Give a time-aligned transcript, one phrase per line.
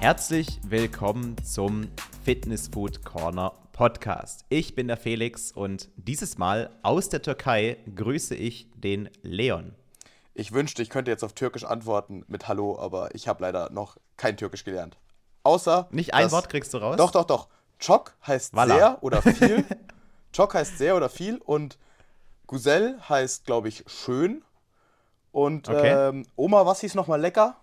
[0.00, 1.86] Herzlich willkommen zum
[2.24, 4.46] Fitness Food Corner Podcast.
[4.48, 9.74] Ich bin der Felix und dieses Mal aus der Türkei grüße ich den Leon.
[10.32, 13.98] Ich wünschte, ich könnte jetzt auf Türkisch antworten mit Hallo, aber ich habe leider noch
[14.16, 14.96] kein Türkisch gelernt.
[15.42, 15.86] Außer.
[15.90, 16.96] Nicht ein Wort kriegst du raus?
[16.96, 17.48] Doch, doch, doch.
[17.78, 18.74] Chok heißt Voila.
[18.74, 19.66] sehr oder viel.
[20.34, 21.76] Chok heißt sehr oder viel und
[22.46, 24.42] Gusel heißt, glaube ich, schön.
[25.30, 26.08] Und okay.
[26.08, 27.59] ähm, Oma, was hieß nochmal lecker?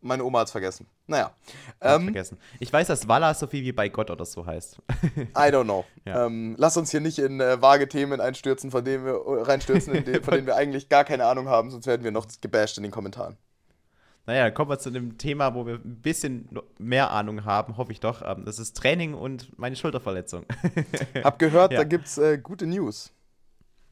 [0.00, 0.86] Meine Oma hat es vergessen.
[1.06, 1.32] Naja.
[1.80, 2.38] Ähm, vergessen.
[2.60, 4.78] Ich weiß, dass Walla so viel wie bei Gott oder so heißt.
[5.16, 5.84] I don't know.
[6.04, 6.26] Ja.
[6.26, 10.22] Ähm, lass uns hier nicht in äh, vage Themen einstürzen, von denen wir reinstürzen, den,
[10.22, 12.92] von denen wir eigentlich gar keine Ahnung haben, sonst werden wir noch gebasht in den
[12.92, 13.36] Kommentaren.
[14.28, 18.00] Naja, kommen wir zu einem Thema, wo wir ein bisschen mehr Ahnung haben, hoffe ich
[18.00, 18.20] doch.
[18.22, 20.44] Ähm, das ist Training und meine Schulterverletzung.
[21.24, 21.78] Hab gehört, ja.
[21.78, 23.10] da gibt es äh, gute News.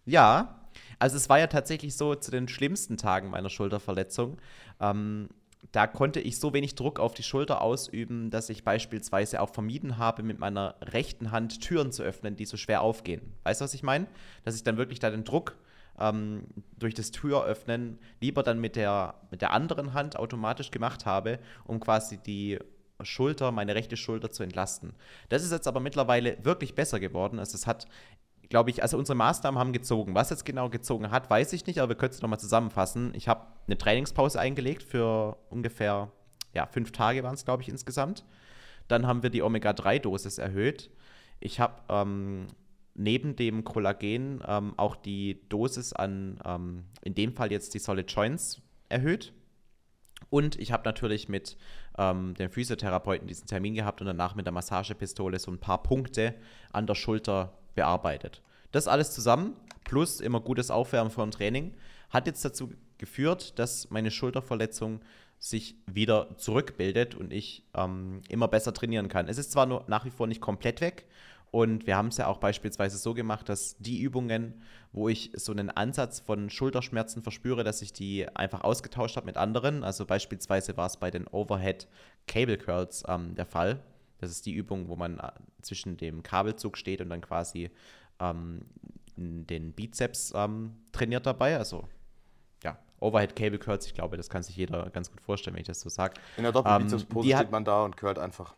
[0.04, 0.60] Ja,
[0.98, 4.36] also es war ja tatsächlich so zu den schlimmsten Tagen meiner Schulterverletzung.
[4.78, 5.30] Ähm,
[5.72, 9.98] da konnte ich so wenig Druck auf die Schulter ausüben, dass ich beispielsweise auch vermieden
[9.98, 13.20] habe, mit meiner rechten Hand Türen zu öffnen, die so schwer aufgehen.
[13.42, 14.06] Weißt du, was ich meine?
[14.44, 15.56] Dass ich dann wirklich da den Druck
[15.98, 16.46] ähm,
[16.78, 21.80] durch das Türöffnen lieber dann mit der, mit der anderen Hand automatisch gemacht habe, um
[21.80, 22.58] quasi die
[23.02, 24.94] Schulter, meine rechte Schulter zu entlasten.
[25.28, 27.38] Das ist jetzt aber mittlerweile wirklich besser geworden.
[27.38, 27.86] Also es hat
[28.48, 30.14] glaube ich, also unsere Maßnahmen haben gezogen.
[30.14, 33.12] Was jetzt genau gezogen hat, weiß ich nicht, aber wir können es nochmal zusammenfassen.
[33.14, 36.10] Ich habe eine Trainingspause eingelegt für ungefähr,
[36.54, 38.24] ja, fünf Tage waren es, glaube ich, insgesamt.
[38.88, 40.90] Dann haben wir die Omega-3-Dosis erhöht.
[41.40, 42.46] Ich habe ähm,
[42.94, 48.10] neben dem Kollagen ähm, auch die Dosis an, ähm, in dem Fall jetzt die Solid
[48.10, 49.32] Joints erhöht.
[50.30, 51.56] Und ich habe natürlich mit
[51.98, 56.34] ähm, dem Physiotherapeuten diesen Termin gehabt und danach mit der Massagepistole so ein paar Punkte
[56.72, 58.42] an der Schulter bearbeitet.
[58.72, 61.74] Das alles zusammen, plus immer gutes Aufwärmen dem Training,
[62.10, 65.00] hat jetzt dazu geführt, dass meine Schulterverletzung
[65.38, 69.28] sich wieder zurückbildet und ich ähm, immer besser trainieren kann.
[69.28, 71.06] Es ist zwar nur nach wie vor nicht komplett weg
[71.50, 75.52] und wir haben es ja auch beispielsweise so gemacht, dass die Übungen, wo ich so
[75.52, 79.84] einen Ansatz von Schulterschmerzen verspüre, dass ich die einfach ausgetauscht habe mit anderen.
[79.84, 81.86] Also beispielsweise war es bei den Overhead
[82.26, 83.80] Cable Curls ähm, der Fall.
[84.18, 85.30] Das ist die Übung, wo man äh,
[85.62, 87.70] zwischen dem Kabelzug steht und dann quasi
[88.20, 88.62] ähm,
[89.16, 91.56] den Bizeps ähm, trainiert dabei.
[91.56, 91.88] Also
[92.62, 95.68] ja, Overhead Cable Curls, ich glaube, das kann sich jeder ganz gut vorstellen, wenn ich
[95.68, 96.14] das so sage.
[96.36, 98.54] In der Doppelbizepspose ähm, steht man da und curlt einfach.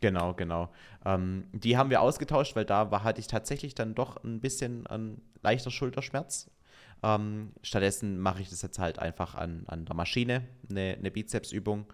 [0.00, 0.70] Genau, genau.
[1.04, 4.86] Ähm, die haben wir ausgetauscht, weil da war, hatte ich tatsächlich dann doch ein bisschen
[4.86, 6.50] ein leichter Schulterschmerz.
[7.02, 11.86] Ähm, stattdessen mache ich das jetzt halt einfach an, an der Maschine, eine, eine Bizepsübung.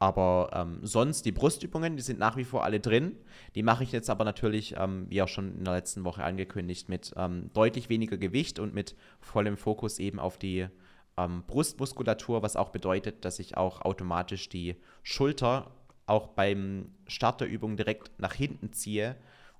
[0.00, 3.16] Aber ähm, sonst die Brustübungen, die sind nach wie vor alle drin.
[3.56, 6.88] Die mache ich jetzt aber natürlich, ähm, wie auch schon in der letzten Woche angekündigt,
[6.88, 10.68] mit ähm, deutlich weniger Gewicht und mit vollem Fokus eben auf die
[11.16, 15.72] ähm, Brustmuskulatur, was auch bedeutet, dass ich auch automatisch die Schulter
[16.06, 19.16] auch beim Start der Übung direkt nach hinten ziehe,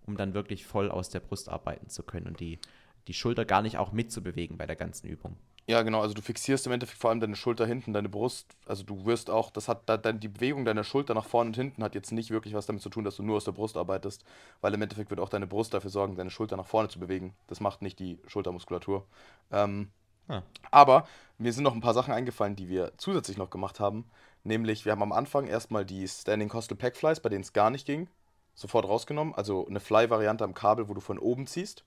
[0.07, 2.61] um dann wirklich voll aus der Brust arbeiten zu können und die,
[3.09, 5.37] die Schulter gar nicht auch mitzubewegen bei der ganzen Übung.
[5.69, 8.57] Ja, genau, also du fixierst im Endeffekt vor allem deine Schulter hinten, deine Brust.
[8.65, 11.85] Also du wirst auch, das hat dann die Bewegung deiner Schulter nach vorne und hinten
[11.85, 14.25] hat jetzt nicht wirklich was damit zu tun, dass du nur aus der Brust arbeitest,
[14.63, 17.35] weil im Endeffekt wird auch deine Brust dafür sorgen, deine Schulter nach vorne zu bewegen.
[17.49, 19.05] Das macht nicht die Schultermuskulatur.
[19.53, 19.91] Ähm,
[20.29, 20.41] ah.
[20.71, 24.11] Aber mir sind noch ein paar Sachen eingefallen, die wir zusätzlich noch gemacht haben.
[24.45, 27.69] Nämlich, wir haben am Anfang erstmal die Standing Costal Pack Flies, bei denen es gar
[27.69, 28.09] nicht ging,
[28.55, 29.35] sofort rausgenommen.
[29.35, 31.85] Also eine Fly-Variante am Kabel, wo du von oben ziehst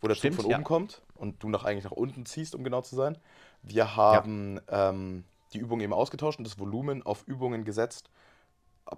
[0.00, 2.64] wo der Stimmt, Zug von oben kommt und du nach, eigentlich nach unten ziehst, um
[2.64, 3.18] genau zu sein.
[3.62, 4.90] Wir haben ja.
[4.90, 8.10] ähm, die Übung eben ausgetauscht und das Volumen auf Übungen gesetzt,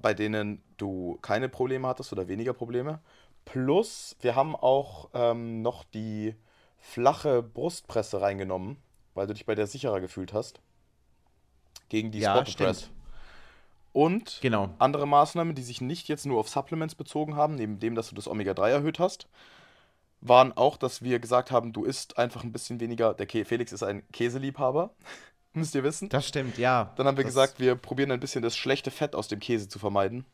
[0.03, 3.01] bei denen du keine Probleme hattest oder weniger Probleme.
[3.45, 6.35] Plus, wir haben auch ähm, noch die
[6.79, 8.77] flache Brustpresse reingenommen,
[9.15, 10.61] weil du dich bei der sicherer gefühlt hast.
[11.89, 12.91] Gegen die ja, Spot Press.
[13.93, 14.71] Und genau.
[14.79, 18.15] andere Maßnahmen, die sich nicht jetzt nur auf Supplements bezogen haben, neben dem, dass du
[18.15, 19.27] das Omega-3 erhöht hast,
[20.21, 23.15] waren auch, dass wir gesagt haben, du isst einfach ein bisschen weniger.
[23.15, 24.91] Der Ke Felix ist ein Käseliebhaber,
[25.53, 26.09] müsst ihr wissen.
[26.09, 26.93] Das stimmt, ja.
[26.97, 29.79] Dann haben wir gesagt, wir probieren ein bisschen das schlechte Fett aus dem Käse zu
[29.79, 30.25] vermeiden.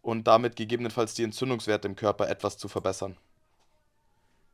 [0.00, 3.16] Und damit gegebenenfalls die Entzündungswerte im Körper etwas zu verbessern.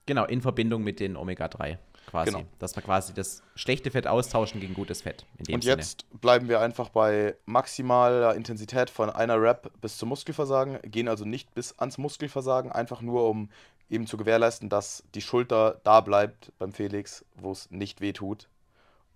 [0.04, 2.32] Genau, in Verbindung mit den Omega-3 quasi.
[2.32, 2.44] Genau.
[2.58, 5.24] Dass wir quasi das schlechte Fett austauschen gegen gutes Fett.
[5.50, 5.76] Und Sinne.
[5.76, 11.24] jetzt bleiben wir einfach bei maximaler Intensität von einer Rep bis zum Muskelversagen, gehen also
[11.24, 13.50] nicht bis ans Muskelversagen, einfach nur um
[13.90, 18.48] eben zu gewährleisten, dass die Schulter da bleibt beim Felix, wo es nicht weh tut.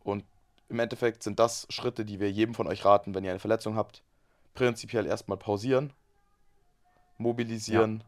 [0.02, 0.24] Und
[0.68, 3.76] im Endeffekt sind das Schritte, die wir jedem von euch raten, wenn ihr eine Verletzung
[3.76, 4.02] habt.
[4.54, 5.92] Prinzipiell erstmal pausieren,
[7.18, 8.04] mobilisieren,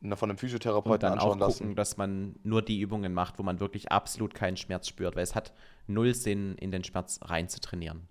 [0.00, 0.16] ja.
[0.16, 1.76] von einem Physiotherapeuten und dann anschauen auch gucken, lassen.
[1.76, 5.34] dass man nur die Übungen macht, wo man wirklich absolut keinen Schmerz spürt, weil es
[5.34, 5.52] hat
[5.86, 8.08] null Sinn, in den Schmerz rein zu trainieren.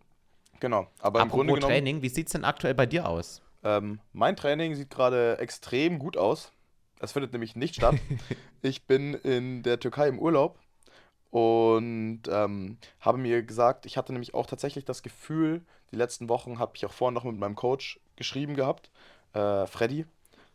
[0.59, 0.87] Genau.
[0.99, 3.41] Aber im Apropos Grunde genommen, Training, wie sieht es denn aktuell bei dir aus?
[3.63, 6.51] ähm, mein Training sieht gerade extrem gut aus.
[7.01, 7.95] Es findet nämlich nicht statt.
[8.61, 10.59] ich bin in der Türkei im Urlaub
[11.31, 15.61] und ähm, habe mir gesagt, ich hatte nämlich auch tatsächlich das Gefühl,
[15.91, 18.91] die letzten Wochen habe ich auch vorhin noch mit meinem Coach geschrieben gehabt,
[19.33, 20.05] äh, Freddy,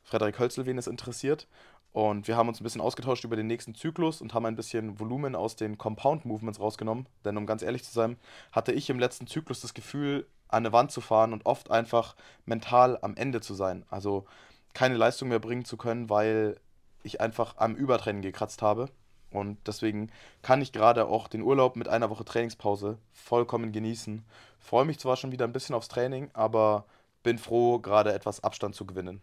[0.05, 1.49] Frederik Hölzel, wen es interessiert.
[1.93, 5.01] Und wir haben uns ein bisschen ausgetauscht über den nächsten Zyklus und haben ein bisschen
[5.01, 7.09] Volumen aus den Compound Movements rausgenommen.
[7.25, 8.19] Denn um ganz ehrlich zu sein,
[8.53, 12.15] hatte ich im letzten Zyklus das Gefühl, an eine Wand zu fahren und oft einfach
[12.45, 13.85] mental am Ende zu sein.
[13.89, 14.27] Also
[14.76, 16.61] keine Leistung mehr bringen zu können, weil
[17.02, 18.90] ich einfach am Übertraining gekratzt habe.
[19.31, 20.11] Und deswegen
[20.43, 24.23] kann ich gerade auch den Urlaub mit einer Woche Trainingspause vollkommen genießen.
[24.61, 26.84] Freue mich zwar schon wieder ein bisschen aufs Training, aber
[27.23, 29.23] bin froh, gerade etwas Abstand zu gewinnen.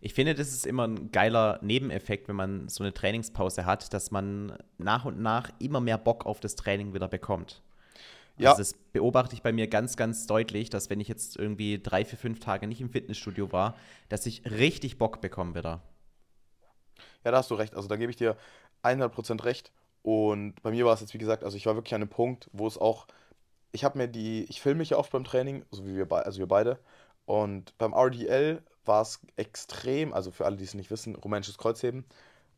[0.00, 4.10] Ich finde, das ist immer ein geiler Nebeneffekt, wenn man so eine Trainingspause hat, dass
[4.10, 7.62] man nach und nach immer mehr Bock auf das Training wieder bekommt.
[8.42, 11.80] Ja, Also das beobachte ich bei mir ganz, ganz deutlich, dass wenn ich jetzt irgendwie
[11.82, 13.76] drei, vier, fünf Tage nicht im Fitnessstudio war,
[14.08, 15.82] dass ich richtig Bock bekomme wieder.
[17.24, 17.74] ja, da hast du recht.
[17.74, 18.36] Also da gebe ich dir
[18.82, 19.72] 100% recht.
[20.02, 22.50] Und bei mir war es jetzt, wie gesagt, also ich war wirklich an einem Punkt,
[22.52, 23.06] wo es auch,
[23.72, 26.38] ich habe mir die, ich filme mich ja oft beim Training, so wie wir, also
[26.40, 26.78] wir beide.
[27.26, 32.04] Und beim RDL war es extrem, also für alle, die es nicht wissen, rumänisches Kreuzheben,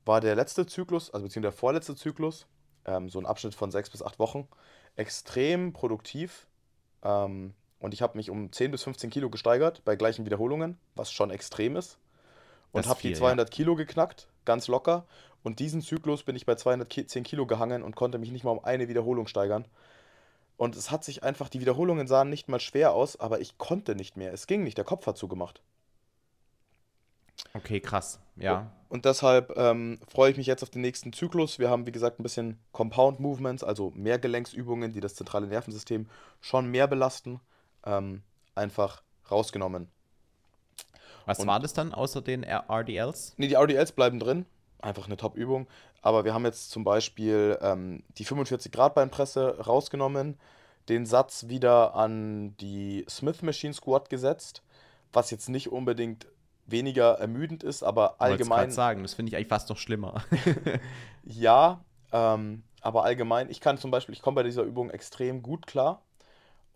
[0.06, 2.46] war der letzte Zyklus, also beziehungsweise der vorletzte Zyklus,
[2.86, 4.48] ähm, so ein Abschnitt von sechs bis acht Wochen,
[4.96, 6.46] extrem produktiv.
[7.02, 11.12] Ähm, und ich habe mich um 10 bis 15 Kilo gesteigert bei gleichen Wiederholungen, was
[11.12, 11.98] schon extrem ist.
[12.72, 13.18] Und habe die viel, ja.
[13.18, 15.06] 200 Kilo geknackt, ganz locker.
[15.42, 18.64] Und diesen Zyklus bin ich bei 210 Kilo gehangen und konnte mich nicht mal um
[18.64, 19.66] eine Wiederholung steigern.
[20.56, 23.94] Und es hat sich einfach, die Wiederholungen sahen nicht mal schwer aus, aber ich konnte
[23.94, 24.32] nicht mehr.
[24.32, 25.60] Es ging nicht, der Kopf hat zugemacht.
[27.54, 28.20] Okay, krass.
[28.36, 28.70] Ja.
[28.88, 31.58] Und deshalb ähm, freue ich mich jetzt auf den nächsten Zyklus.
[31.58, 36.08] Wir haben, wie gesagt, ein bisschen Compound Movements, also Mehrgelenksübungen, die das zentrale Nervensystem
[36.40, 37.40] schon mehr belasten,
[37.86, 38.22] ähm,
[38.54, 39.88] einfach rausgenommen.
[41.26, 43.34] Was Und- war das dann außer den RDLs?
[43.36, 44.46] Nee, die RDLs bleiben drin.
[44.80, 45.66] Einfach eine Top-Übung.
[46.02, 50.38] Aber wir haben jetzt zum Beispiel ähm, die 45 Grad Beinpresse rausgenommen,
[50.90, 54.62] den Satz wieder an die Smith Machine Squat gesetzt,
[55.14, 56.26] was jetzt nicht unbedingt
[56.66, 60.22] weniger ermüdend ist, aber allgemein sagen, das finde ich eigentlich fast noch schlimmer.
[61.24, 61.84] ja.
[62.12, 66.02] Ähm, aber allgemein, ich kann zum Beispiel, ich komme bei dieser Übung extrem gut klar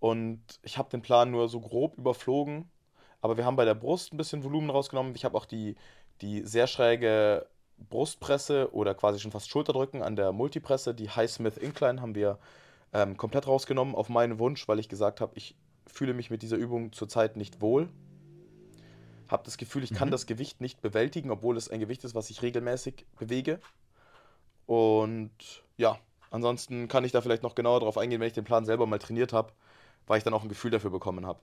[0.01, 2.71] und ich habe den Plan nur so grob überflogen.
[3.21, 5.15] Aber wir haben bei der Brust ein bisschen Volumen rausgenommen.
[5.15, 5.77] Ich habe auch die,
[6.21, 7.47] die sehr schräge
[7.91, 12.39] Brustpresse oder quasi schon fast Schulterdrücken an der Multipresse, die Highsmith Incline, haben wir
[12.93, 15.57] ähm, komplett rausgenommen auf meinen Wunsch, weil ich gesagt habe, ich
[15.87, 17.89] fühle mich mit dieser Übung zurzeit nicht wohl.
[19.29, 20.13] Habe das Gefühl, ich kann Mhm.
[20.13, 23.61] das Gewicht nicht bewältigen, obwohl es ein Gewicht ist, was ich regelmäßig bewege.
[24.67, 25.99] Und ja,
[26.31, 28.99] ansonsten kann ich da vielleicht noch genauer drauf eingehen, wenn ich den Plan selber mal
[28.99, 29.53] trainiert habe,
[30.07, 31.41] weil ich dann auch ein Gefühl dafür bekommen habe.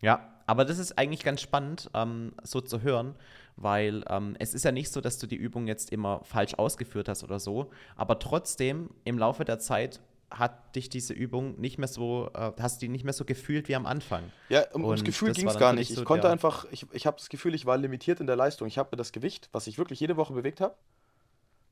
[0.00, 3.14] Ja, aber das ist eigentlich ganz spannend, ähm, so zu hören,
[3.56, 7.08] weil ähm, es ist ja nicht so, dass du die Übung jetzt immer falsch ausgeführt
[7.08, 10.00] hast oder so, aber trotzdem im Laufe der Zeit
[10.38, 13.76] hat dich diese Übung nicht mehr so, äh, hast die nicht mehr so gefühlt wie
[13.76, 14.30] am Anfang.
[14.48, 15.82] Ja, um, ums Und Gefühl ging es gar nicht.
[15.82, 18.26] dich Ich so konnte der- einfach, ich, ich habe das Gefühl, ich war limitiert in
[18.26, 18.66] der Leistung.
[18.68, 20.74] Ich habe mir das Gewicht, was ich wirklich jede Woche bewegt habe,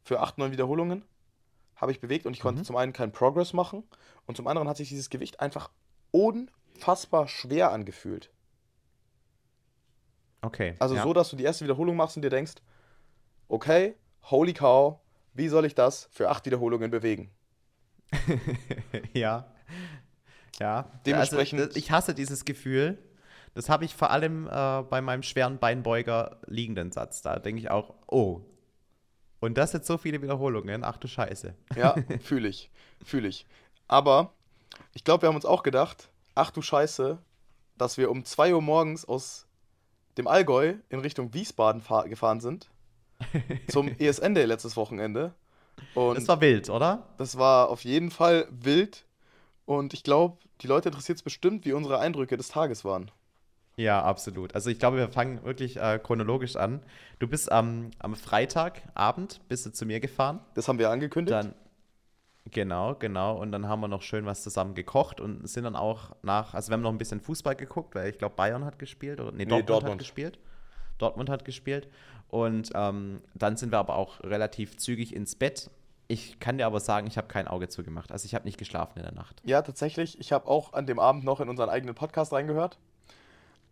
[0.05, 1.05] für acht, neun Wiederholungen,
[1.77, 2.65] habe ich bewegt und ich konnte Mhm.
[2.65, 3.83] zum einen keinen Progress machen
[4.27, 5.71] und zum anderen hat sich dieses Gewicht einfach
[6.13, 8.31] unfassbar schwer angefühlt.
[10.43, 10.75] Okay.
[10.79, 11.03] Also ja.
[11.03, 12.55] so, dass du die erste Wiederholung machst und dir denkst,
[13.49, 13.95] okay,
[14.31, 14.99] holy cow,
[15.35, 17.31] wie soll ich das für acht Wiederholungen bewegen?
[19.13, 19.47] ja.
[20.61, 20.91] Ja.
[21.07, 22.99] Dementsprechend- Also, ich hasse dieses Gefühl.
[23.55, 27.21] Das habe ich vor allem äh, bei meinem schweren Beinbeuger liegenden Satz.
[27.23, 28.41] Da denke ich auch, oh.
[29.41, 30.85] Und das jetzt so viele Wiederholungen.
[30.85, 31.55] Ach du Scheiße.
[31.77, 32.71] Ja, fühle ich,
[33.05, 33.47] fühle ich.
[33.89, 34.33] Aber
[34.95, 37.19] ich glaube, wir haben uns auch gedacht, ach du Scheiße,
[37.77, 39.47] dass wir um 2 Uhr morgens aus
[40.17, 42.71] dem Allgäu in Richtung Wiesbaden fahr gefahren sind.
[43.69, 45.35] Zum ESN Day letztes Wochenende.
[45.95, 47.07] Und Das war wild, oder?
[47.19, 49.05] das war auf jeden Fall wild.
[49.65, 53.11] Und ich glaube, die Leute interessiert es bestimmt, wie unsere Eindrücke des Tages waren.
[53.77, 54.55] Ja, absolut.
[54.55, 56.83] Also ich glaube, wir fangen wirklich äh, chronologisch an.
[57.21, 60.41] Du bist am, am Freitagabend bist du zu mir gefahren.
[60.55, 61.33] Das haben wir angekündigt.
[61.33, 61.55] Dann,
[62.51, 63.37] genau, genau.
[63.39, 66.71] Und dann haben wir noch schön was zusammen gekocht und sind dann auch nach, also
[66.71, 69.47] wir haben noch ein bisschen Fußball geguckt, weil ich glaube, Bayern hat gespielt oder nee,
[69.47, 69.93] Dortmund, Dortmund.
[69.93, 70.39] hat gespielt.
[70.99, 71.89] Dortmund hat gespielt.
[72.33, 75.69] Und ähm, dann sind wir aber auch relativ zügig ins Bett.
[76.09, 78.11] Ich kann dir aber sagen, ich habe kein Auge zugemacht.
[78.11, 79.43] Also ich habe nicht geschlafen in der Nacht.
[79.45, 80.19] Ja, tatsächlich.
[80.19, 82.79] Ich habe auch an dem Abend noch in unseren eigenen Podcast reingehört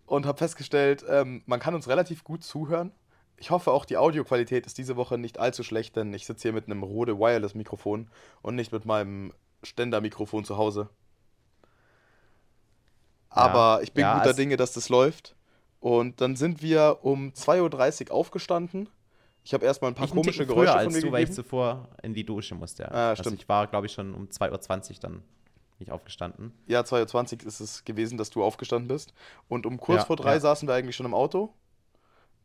[0.05, 2.93] und habe festgestellt, ähm, man kann uns relativ gut zuhören.
[3.39, 6.53] Ich hoffe auch, die Audioqualität ist diese Woche nicht allzu schlecht, denn ich sitze hier
[6.53, 8.11] mit einem Rode Wireless Mikrofon
[8.43, 10.91] und nicht mit meinem Ständermikrofon zu Hause.
[13.31, 15.35] Aber ich bin Ja, guter Dinge, dass das läuft.
[15.81, 18.89] Und dann sind wir um 2.30 Uhr aufgestanden.
[19.43, 21.31] Ich habe erstmal ein paar Ich komische Geräusche früher von als mir du, weil ich
[21.31, 21.45] gegeben.
[21.45, 22.83] zuvor in die Dusche musste.
[22.83, 22.91] Ja.
[22.91, 23.41] Ah, also stimmt.
[23.41, 25.23] ich war, glaube ich, schon um 2.20 Uhr dann
[25.79, 26.53] nicht aufgestanden.
[26.67, 29.15] Ja, 2.20 Uhr ist es gewesen, dass du aufgestanden bist.
[29.49, 30.41] Und um kurz Ja, vor drei ja.
[30.41, 31.55] saßen wir eigentlich schon im Auto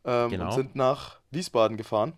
[0.06, 0.46] ähm, Genau.
[0.46, 2.14] und sind nach Wiesbaden gefahren.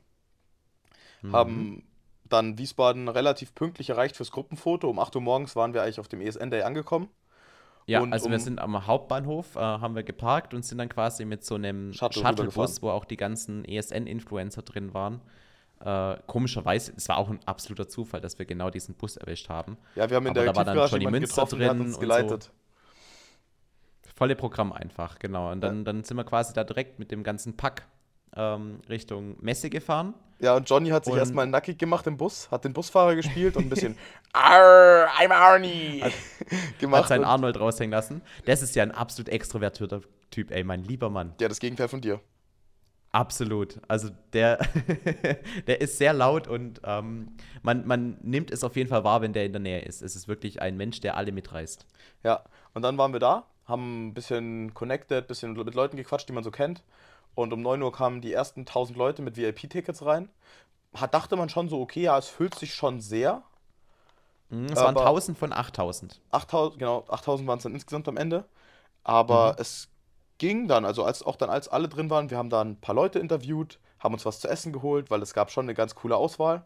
[1.23, 1.31] Mhm.
[1.35, 1.83] Haben
[2.25, 4.87] dann Wiesbaden relativ pünktlich erreicht fürs Gruppenfoto.
[4.87, 7.09] Um 8 Uhr morgens waren wir eigentlich auf dem ESN-Day angekommen.
[7.87, 10.89] Ja, Und also wir um- sind am Hauptbahnhof, äh, haben wir geparkt und sind dann
[10.89, 15.21] quasi mit so einem Shuttle Shuttlebus, wo auch die ganzen ESN-Influencer drin waren.
[15.79, 19.77] Äh, komischerweise, es war auch ein absoluter Zufall, dass wir genau diesen Bus erwischt haben.
[19.95, 22.51] Ja, wir haben in Aber der da war dann Johnny Münster drin uns und geleitet.
[24.15, 25.51] Volle Programm einfach, genau.
[25.51, 27.85] Und dann, dann sind wir quasi da direkt mit dem ganzen Pack
[28.35, 30.13] ähm, Richtung Messe gefahren.
[30.39, 33.57] Ja, und Johnny hat sich Und- erstmal nackig gemacht im Bus, hat den Busfahrer gespielt
[33.57, 33.97] und ein bisschen
[34.33, 36.03] Arr, I'm Arnie
[36.79, 37.01] gemacht.
[37.03, 38.21] Hat seinen Arnold raushängen lassen.
[38.45, 41.33] Das ist ja ein absolut extrovertierter Typ, ey, mein lieber Mann.
[41.41, 42.19] ja, das Gegenteil von dir.
[43.11, 43.79] Absolut.
[43.87, 44.59] Also der,
[45.67, 47.29] der ist sehr laut und ähm,
[47.63, 50.01] man, man nimmt es auf jeden Fall wahr, wenn der in der Nähe ist.
[50.03, 51.85] Es ist wirklich ein Mensch, der alle mitreißt.
[52.23, 52.43] Ja,
[52.73, 56.33] und dann waren wir da, haben ein bisschen connected, ein bisschen mit Leuten gequatscht, die
[56.33, 56.83] man so kennt.
[57.37, 60.27] Und um 9 Uhr kamen die ersten 1000 Leute mit VIP-Tickets rein.
[60.95, 63.43] Hat, dachte man schon so, okay, ja, es füllt sich schon sehr.
[64.49, 66.19] Mhm, Es waren Aber- 1000 von 8000.
[66.31, 68.45] 8000, genau, 8000 waren es dann insgesamt am Ende.
[69.03, 69.55] Aber Mhm.
[69.61, 69.87] es
[70.39, 72.95] ging dann, also als auch dann als alle drin waren, wir haben da ein paar
[72.95, 76.15] Leute interviewt, haben uns was zu essen geholt, weil es gab schon eine ganz coole
[76.15, 76.65] Auswahl.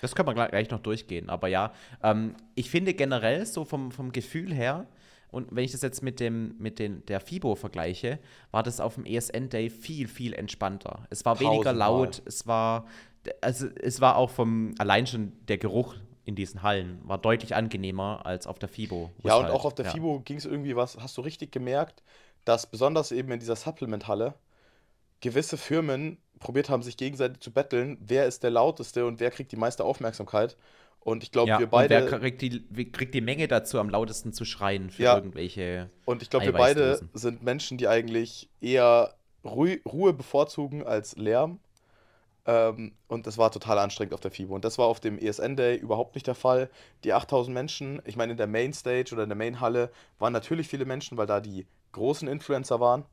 [0.00, 1.28] Das können wir gleich- gleich noch durchgehen.
[1.30, 1.72] Aber ja,
[2.04, 4.86] ähm, ich finde generell so vom, vom Gefühl her,
[5.30, 8.18] und wenn ich das jetzt mit, dem, mit den, der FIBO vergleiche,
[8.50, 11.06] war das auf dem ESN-Day viel, viel entspannter.
[11.10, 11.88] Es war weniger Tausendmal.
[11.88, 12.86] laut, es war,
[13.40, 15.94] also es war auch vom, allein schon der Geruch
[16.24, 19.10] in diesen Hallen war deutlich angenehmer als auf der FIBO.
[19.22, 19.92] Ja, und halt- auch auf der ja.
[19.92, 22.02] FIBO ging es irgendwie was, hast du richtig gemerkt,
[22.44, 24.34] dass besonders eben in dieser Supplement-Halle
[25.20, 29.52] gewisse Firmen probiert haben, sich gegenseitig zu betteln, wer ist der lauteste und wer kriegt
[29.52, 30.56] die meiste Aufmerksamkeit.
[31.08, 33.78] Und ich glaube, Ja, wir und beide, wer kriegt die, wer kriegt die Menge dazu,
[33.78, 35.16] am lautesten zu schreien für Ja.
[35.16, 35.88] irgendwelche.
[36.04, 41.60] und ich glaube, wir beide sind Menschen, die eigentlich eher Ruhe, Ruhe bevorzugen als Lärm.
[42.44, 44.54] Ähm, und das war total anstrengend auf der FIBO.
[44.54, 46.68] Und das war auf dem ESN-Day überhaupt nicht der Fall.
[47.04, 50.84] Die 8000 Menschen, ich meine, in der Mainstage oder in der Mainhalle waren natürlich viele
[50.84, 53.04] Menschen, weil da die großen Influencer waren.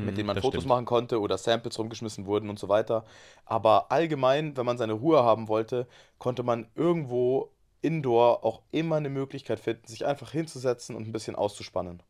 [0.00, 0.68] Mit denen man Mhm, Fotos stimmt.
[0.68, 3.04] machen konnte oder Samples rumgeschmissen wurden und so weiter.
[3.44, 5.86] Aber allgemein, wenn man seine Ruhe haben wollte,
[6.18, 7.50] konnte man irgendwo
[7.82, 12.02] indoor auch immer eine Möglichkeit finden, sich einfach hinzusetzen und ein bisschen auszuspannen.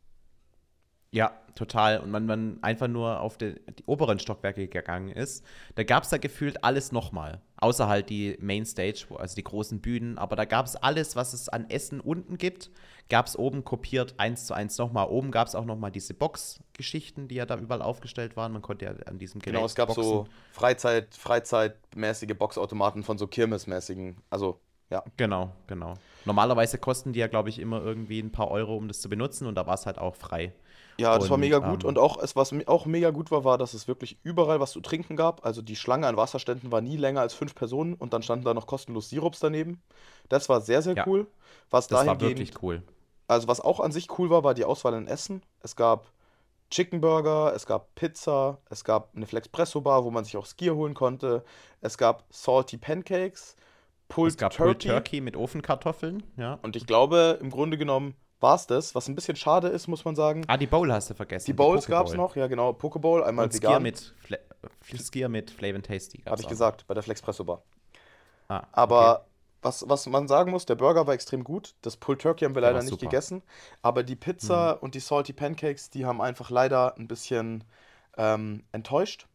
[1.14, 2.00] Ja, total.
[2.00, 5.44] Und man, man einfach nur auf die, die oberen Stockwerke gegangen ist,
[5.76, 7.40] da gab es da gefühlt alles nochmal.
[7.56, 10.18] Außer halt die Mainstage, also die großen Bühnen.
[10.18, 12.73] Aber da gab es alles, was es an Essen unten gibt,
[13.09, 15.06] gab es oben kopiert eins zu eins nochmal.
[15.09, 18.52] Oben gab es auch nochmal diese Box-Geschichten, die ja da überall aufgestellt waren.
[18.52, 20.02] Man konnte ja an diesem Gerät Genau, es gab boxen.
[20.02, 24.16] so Freizeit, Freizeitmäßige Boxautomaten von so Kirmesmäßigen.
[24.30, 24.59] Also,
[24.90, 25.04] ja.
[25.16, 25.94] Genau, genau.
[26.25, 29.47] Normalerweise kosten die ja, glaube ich, immer irgendwie ein paar Euro, um das zu benutzen.
[29.47, 30.52] Und da war es halt auch frei.
[30.97, 31.83] Ja, das war Und, mega gut.
[31.83, 34.71] ähm, Und auch, es, was auch mega gut war, war, dass es wirklich überall was
[34.73, 35.45] zu trinken gab.
[35.45, 38.55] Also die Schlange an Wasserständen war nie länger als fünf Personen und dann standen da
[38.55, 39.83] noch kostenlos Sirups daneben.
[40.29, 41.27] Das war sehr, sehr Ja, cool.
[41.71, 42.83] Was Das war wirklich cool.
[43.27, 45.43] Also was auch an sich cool war, war die Auswahl an Essen.
[45.61, 46.07] Es gab
[46.71, 50.75] Chicken Burger, es gab Pizza, es gab eine Flexpresso Bar, wo man sich auch Skier
[50.75, 51.45] holen konnte.
[51.81, 53.57] Es gab Salty Pancakes,
[54.09, 54.65] Pulled Es gab Turkey.
[54.89, 56.59] Pulled Turkey mit Ofenkartoffeln, ja.
[56.63, 58.95] Und ich glaube, im Grunde genommen war es das.
[58.95, 60.45] Was ein bisschen schade ist, muss man sagen.
[60.47, 61.47] Ah, die Bowl hast du vergessen.
[61.47, 64.37] Die Bowls gab es noch, ja genau, Pokeball, einmal Und Skier vegan, mit, Fla
[64.97, 66.51] Skier mit Flavor and Tasty habe ich auch.
[66.51, 67.63] gesagt, bei der Flexpresso Bar.
[68.49, 69.29] Ah, Aber okay.
[69.63, 71.75] was, was man sagen muss, der Burger war extrem gut.
[71.83, 73.07] Das Pulled Turkey haben wir Der leider nicht super.
[73.07, 73.11] Mhm.
[73.11, 73.43] gegessen.
[73.83, 77.65] Aber die Pizza und die Salty Pancakes, die haben einfach leider ein bisschen
[78.19, 79.27] ähm, enttäuscht.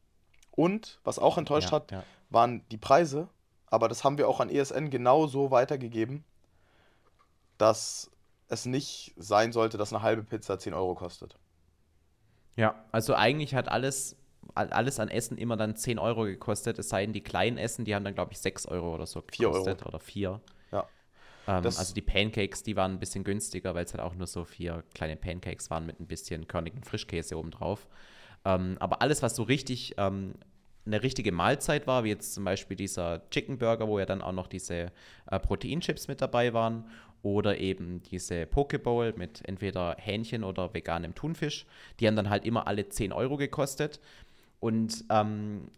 [0.52, 2.04] Und was auch enttäuscht Ja, hat, ja.
[2.30, 3.30] waren die Preise.
[3.68, 6.24] Aber das haben wir auch an ESN genau so weitergegeben,
[7.58, 8.10] dass
[8.50, 11.38] es nicht sein sollte, dass eine halbe Pizza 10 Euro kostet.
[12.56, 14.16] Ja, also eigentlich hat alles,
[14.56, 17.86] all- alles an Essen immer dann 10 Euro gekostet, es sei denn, die kleinen Essen,
[17.86, 19.80] die haben dann, glaube ich, 6 Euro oder so Vier Euro.
[19.80, 20.42] gekostet oder 4.
[20.72, 20.90] Ja.
[21.48, 24.46] Ähm, also die Pancakes, die waren ein bisschen günstiger, weil es halt auch nur so
[24.46, 27.88] vier kleine Pancakes waren mit ein bisschen körnigen Frischkäse obendrauf.
[28.46, 30.36] Ähm, aber alles, was so richtig ähm,
[30.86, 34.32] eine richtige Mahlzeit war, wie jetzt zum Beispiel dieser Chicken Burger, wo ja dann auch
[34.32, 34.92] noch diese
[35.30, 36.86] äh, Proteinchips mit dabei waren,
[37.22, 41.66] oder eben diese Pokeball mit entweder Hähnchen oder veganem Thunfisch,
[42.00, 44.00] die haben dann halt immer alle 10 Euro gekostet.
[44.60, 45.70] Und ähm,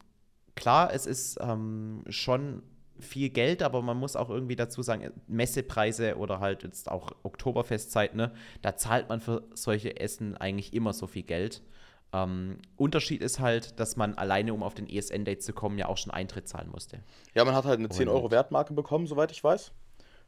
[0.56, 2.64] klar, es ist ähm, schon
[3.00, 8.16] viel Geld, aber man muss auch irgendwie dazu sagen, Messepreise oder halt jetzt auch Oktoberfestzeit,
[8.16, 8.32] ne,
[8.62, 11.62] da zahlt man für solche Essen eigentlich immer so viel Geld.
[12.14, 15.98] Ähm, Unterschied ist halt, dass man alleine, um auf den ESN-Date zu kommen, ja auch
[15.98, 17.00] schon Eintritt zahlen musste.
[17.34, 19.72] Ja, man hat halt eine 10 Euro Wertmarke bekommen, soweit ich weiß.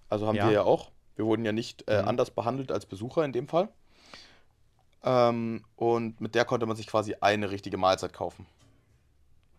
[0.10, 0.48] Also haben ja.
[0.48, 0.92] wir ja auch.
[1.16, 2.08] Wir wurden ja nicht äh, mhm.
[2.10, 3.70] anders behandelt als Besucher in dem Fall.
[5.04, 8.46] Ähm, und mit der konnte man sich quasi eine richtige Mahlzeit kaufen.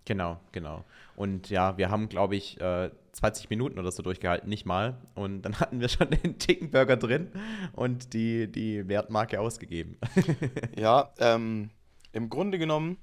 [0.06, 0.84] Genau, genau.
[1.16, 4.96] Und ja, wir haben, glaube ich, äh, 20 Minuten oder so durchgehalten, nicht mal.
[5.14, 7.30] Und dann hatten wir schon den Tickenburger drin
[7.72, 9.98] und die, die Wertmarke ausgegeben.
[10.76, 11.70] ja, ähm,
[12.12, 12.98] im Grunde genommen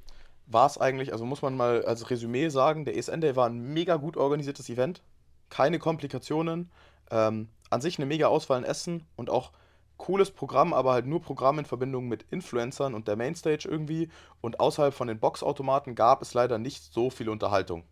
[0.47, 3.73] war es eigentlich, also muss man mal als Resümee sagen, der ESN Day war ein
[3.73, 5.01] mega gut organisiertes Event.
[5.49, 6.69] Keine Komplikationen.
[7.09, 9.51] Ähm, an sich eine mega Auswahl an Essen und auch
[9.97, 14.09] cooles Programm, aber halt nur Programm in Verbindung mit Influencern und der Mainstage irgendwie.
[14.41, 17.83] Und außerhalb von den Boxautomaten gab es leider nicht so viel Unterhaltung.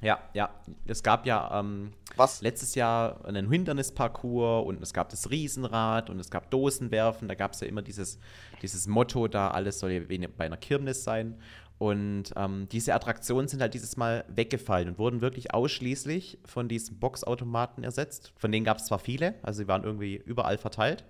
[0.00, 0.50] Ja, ja.
[0.86, 2.42] Es gab ja ähm, Was?
[2.42, 7.28] letztes Jahr einen Hindernisparcours und es gab das Riesenrad und es gab Dosenwerfen.
[7.28, 8.18] Da gab es ja immer dieses,
[8.60, 11.40] dieses Motto, da alles soll ja bei einer Kirmes sein.
[11.84, 16.98] Und ähm, diese Attraktionen sind halt dieses Mal weggefallen und wurden wirklich ausschließlich von diesen
[16.98, 18.32] Boxautomaten ersetzt.
[18.38, 21.04] Von denen gab es zwar viele, also sie waren irgendwie überall verteilt.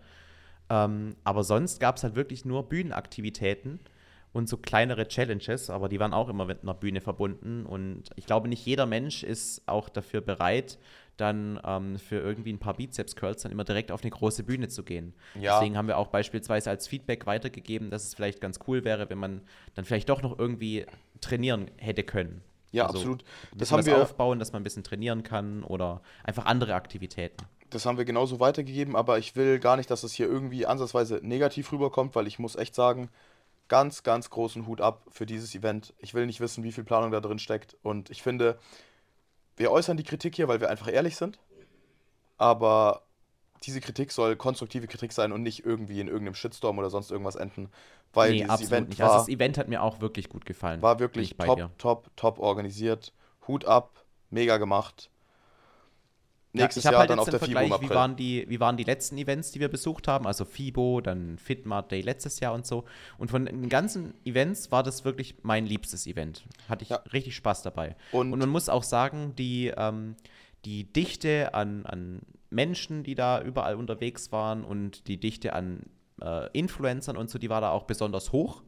[0.68, 3.78] Ähm, aber sonst gab es halt wirklich nur Bühnenaktivitäten
[4.32, 7.66] und so kleinere Challenges, aber die waren auch immer mit einer Bühne verbunden.
[7.66, 10.80] Und ich glaube, nicht jeder Mensch ist auch dafür bereit,
[11.16, 14.82] dann ähm, für irgendwie ein paar Bizeps-Curls dann immer direkt auf eine große Bühne zu
[14.82, 15.14] gehen.
[15.34, 15.58] Ja.
[15.58, 19.18] Deswegen haben wir auch beispielsweise als Feedback weitergegeben, dass es vielleicht ganz cool wäre, wenn
[19.18, 19.42] man
[19.74, 20.86] dann vielleicht doch noch irgendwie
[21.20, 22.42] trainieren hätte können.
[22.72, 23.24] Ja, also absolut.
[23.54, 27.46] Das haben wir aufbauen, dass man ein bisschen trainieren kann oder einfach andere Aktivitäten.
[27.70, 31.20] Das haben wir genauso weitergegeben, aber ich will gar nicht, dass es hier irgendwie ansatzweise
[31.22, 33.10] negativ rüberkommt, weil ich muss echt sagen,
[33.68, 35.94] ganz, ganz großen Hut ab für dieses Event.
[35.98, 38.58] Ich will nicht wissen, wie viel Planung da drin steckt und ich finde,
[39.56, 41.38] wir äußern die Kritik hier, weil wir einfach ehrlich sind.
[42.36, 43.02] Aber
[43.62, 47.36] diese Kritik soll konstruktive Kritik sein und nicht irgendwie in irgendeinem Shitstorm oder sonst irgendwas
[47.36, 47.70] enden.
[48.12, 49.00] Weil nee, dieses Event nicht.
[49.00, 50.82] Also war, also das Event hat mir auch wirklich gut gefallen.
[50.82, 53.12] War wirklich top, top, top organisiert.
[53.46, 55.10] Hut ab, mega gemacht.
[56.56, 58.76] Nächstes ja, Jahr halt dann auf der Vergleich, FIBO im Wie waren, die, wie waren
[58.76, 60.24] die letzten Events, die wir besucht haben?
[60.24, 62.84] Also FIBO, dann Fitmart Day letztes Jahr und so.
[63.18, 66.44] Und von den ganzen Events war das wirklich mein liebstes Event.
[66.68, 66.96] Hatte ich ja.
[67.12, 67.96] richtig Spaß dabei.
[68.12, 70.14] Und, und, man muss auch sagen, die, ähm,
[70.64, 75.82] die Dichte an, an Menschen, die da überall unterwegs waren und die Dichte an
[76.22, 78.62] äh, Influencern und so, die war da auch besonders hoch.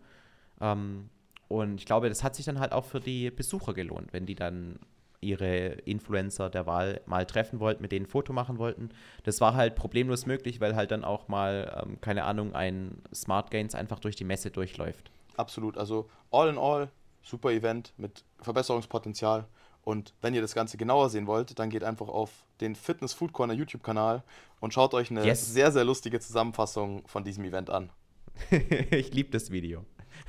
[0.61, 1.09] Ähm,
[1.47, 4.35] und ich glaube, das hat sich dann halt auch für die Besucher gelohnt, wenn die
[4.35, 4.81] dann
[5.21, 8.91] ihre Influencer der Wahl mal treffen wollten, mit denen ein Foto machen wollten.
[9.25, 13.51] Das war halt problemlos möglich, weil halt dann auch mal, ähm, keine Ahnung, ein Smart
[13.51, 15.11] Gains einfach durch die Messe durchläuft.
[15.37, 15.79] Absolut.
[15.79, 16.89] Also all in all,
[17.23, 19.47] super Event mit Verbesserungspotenzial.
[19.83, 23.33] Und wenn ihr das Ganze genauer sehen wollt, dann geht einfach auf den Fitness Food
[23.33, 24.25] Corner YouTube-Kanal
[24.61, 25.53] und schaut euch eine yes.
[25.53, 27.91] sehr, sehr lustige Zusammenfassung von diesem Event an.
[28.91, 29.85] ich liebe das Video.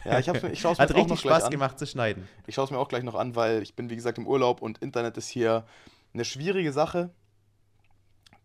[0.06, 2.28] Ja, ich, ich schaue es mir Hat richtig Spaß gemacht zu schneiden.
[2.45, 4.62] Ich schaue es mir auch gleich noch an, weil ich bin, wie gesagt, im Urlaub
[4.62, 5.65] und Internet ist hier
[6.13, 7.10] eine schwierige Sache.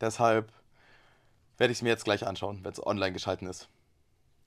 [0.00, 0.52] Deshalb
[1.58, 3.68] werde ich es mir jetzt gleich anschauen, wenn es online geschalten ist.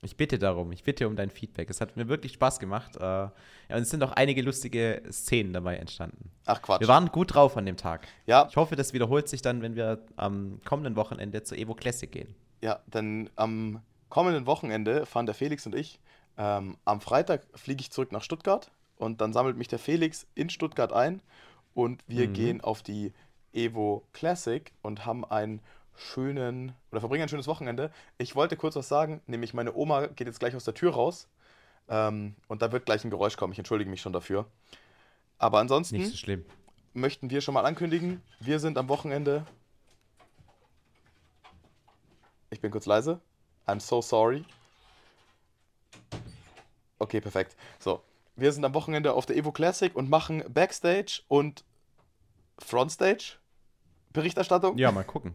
[0.02, 1.70] Ich bitte darum, ich bitte um dein Feedback.
[1.70, 2.96] Es hat mir wirklich Spaß gemacht.
[2.96, 3.30] Äh, ja,
[3.70, 6.30] und es sind auch einige lustige Szenen dabei entstanden.
[6.44, 6.80] Ach Quatsch.
[6.80, 8.06] Wir waren gut drauf an dem Tag.
[8.26, 8.46] Ja.
[8.50, 12.34] Ich hoffe, das wiederholt sich dann, wenn wir am kommenden Wochenende zur Evo Classic gehen.
[12.60, 13.80] Ja, denn am
[14.10, 15.98] kommenden Wochenende fahren der Felix und ich
[16.38, 20.50] ähm, am Freitag fliege ich zurück nach Stuttgart und dann sammelt mich der Felix in
[20.50, 21.20] Stuttgart ein
[21.74, 22.32] und wir mhm.
[22.32, 23.12] gehen auf die
[23.52, 25.60] Evo Classic und haben einen
[25.96, 27.90] schönen oder verbringen ein schönes Wochenende.
[28.18, 31.28] Ich wollte kurz was sagen, nämlich meine Oma geht jetzt gleich aus der Tür raus
[31.88, 33.52] ähm, und da wird gleich ein Geräusch kommen.
[33.52, 34.46] Ich entschuldige mich schon dafür.
[35.38, 36.44] Aber ansonsten Nicht so schlimm.
[36.94, 39.46] möchten wir schon mal ankündigen, wir sind am Wochenende.
[42.50, 43.20] Ich bin kurz leise.
[43.66, 44.44] I'm so sorry.
[46.98, 47.56] Okay, perfekt.
[47.78, 48.02] So,
[48.36, 51.64] wir sind am Wochenende auf der Evo Classic und machen Backstage und
[52.58, 53.38] Frontstage
[54.12, 54.78] Berichterstattung.
[54.78, 55.34] Ja, mal gucken.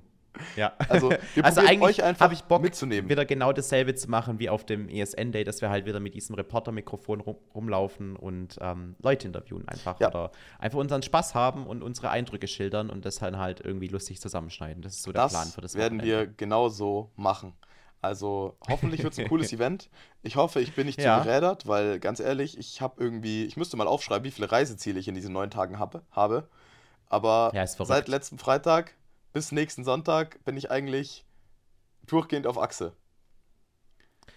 [0.56, 0.74] Ja.
[0.90, 3.10] Also, wir also eigentlich habe ich Bock, mitzunehmen.
[3.10, 6.14] wieder genau dasselbe zu machen wie auf dem ESN Day, dass wir halt wieder mit
[6.16, 10.00] diesem Reporter-Mikrofon rum, rumlaufen und ähm, Leute interviewen einfach.
[10.00, 10.08] Ja.
[10.08, 14.20] Oder einfach unseren Spaß haben und unsere Eindrücke schildern und das dann halt irgendwie lustig
[14.20, 14.82] zusammenschneiden.
[14.82, 16.28] Das ist so der das Plan für das werden Wochenende.
[16.28, 17.54] wir genau so machen.
[18.02, 19.90] Also hoffentlich wird es ein cooles Event.
[20.24, 21.20] Ich hoffe, ich bin nicht ja.
[21.20, 25.00] zu gerädert, weil ganz ehrlich, ich habe irgendwie, ich müsste mal aufschreiben, wie viele Reiseziele
[25.00, 26.04] ich in diesen neun Tagen habe.
[26.12, 26.50] habe.
[27.08, 28.96] Aber ja, seit letztem Freitag
[29.34, 31.26] bis nächsten Sonntag bin ich eigentlich
[32.08, 32.96] durchgehend auf Achse.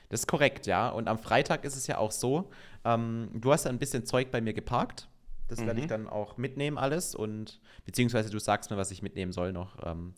[0.09, 0.89] Das ist korrekt, ja.
[0.91, 2.51] Und am Freitag ist es ja auch so,
[2.85, 5.09] ähm, du hast ja ein bisschen Zeug bei mir geparkt
[5.49, 5.89] Das werde ich Mhm.
[5.89, 9.77] dann auch mitnehmen alles und beziehungsweise du sagst mir, was ich mitnehmen soll noch.
[9.85, 10.15] Ähm,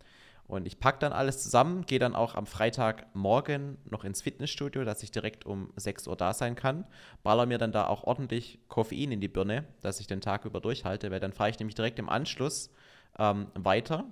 [0.49, 5.03] und ich packe dann alles zusammen, gehe dann auch am Freitagmorgen noch ins Fitnessstudio, dass
[5.03, 6.87] ich direkt um 6 Uhr da sein kann.
[7.23, 10.61] Baller mir dann da auch ordentlich Koffein in die Birne, dass ich den Tag über
[10.61, 12.71] durchhalte, weil dann fahre ich nämlich direkt im Anschluss
[13.19, 14.05] ähm, weiter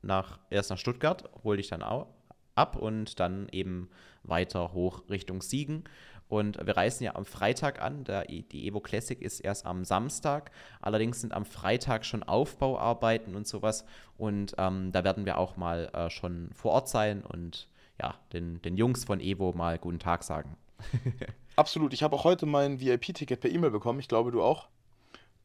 [0.00, 2.08] nach erst nach Stuttgart, hole ich dann auch
[2.54, 3.88] ab und dann eben
[4.22, 5.84] weiter hoch Richtung Siegen.
[6.32, 8.04] Und wir reisen ja am Freitag an.
[8.04, 10.50] Der, die Evo Classic ist erst am Samstag.
[10.80, 13.84] Allerdings sind am Freitag schon Aufbauarbeiten und sowas.
[14.16, 17.68] Und ähm, da werden wir auch mal äh, schon vor Ort sein und
[18.00, 20.56] ja, den, den Jungs von Evo mal guten Tag sagen.
[21.56, 21.92] Absolut.
[21.92, 24.00] Ich habe auch heute mein VIP-Ticket per E-Mail bekommen.
[24.00, 24.68] Ich glaube, du auch.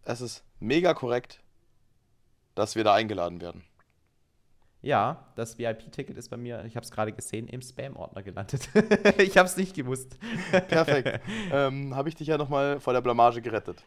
[0.03, 1.41] Es ist mega korrekt,
[2.55, 3.65] dass wir da eingeladen werden.
[4.87, 8.69] Ja, das VIP-Ticket ist bei mir, ich habe es gerade gesehen, im Spam-Ordner gelandet.
[9.17, 10.17] ich habe es nicht gewusst.
[10.69, 11.19] Perfekt.
[11.51, 13.83] ähm, habe ich dich ja nochmal vor der Blamage gerettet.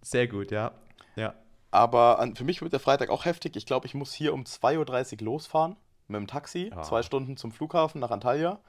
[0.00, 0.70] Sehr gut, ja.
[1.16, 1.34] Ja.
[1.72, 3.56] Aber an, für mich wird der Freitag auch heftig.
[3.56, 5.74] Ich glaube, ich muss hier um 2.30 Uhr losfahren
[6.06, 6.70] mit dem Taxi.
[6.72, 6.82] Ja.
[6.82, 8.60] Zwei Stunden zum Flughafen nach Antalya.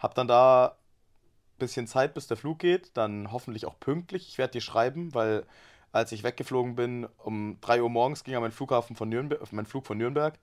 [0.00, 2.96] Hab dann da ein bisschen Zeit, bis der Flug geht.
[2.96, 4.26] Dann hoffentlich auch pünktlich.
[4.26, 5.46] Ich werde dir schreiben, weil
[5.92, 9.86] als ich weggeflogen bin, um 3 Uhr morgens ging mein, Flughafen von Nürnberg, mein Flug
[9.86, 10.36] von Nürnberg.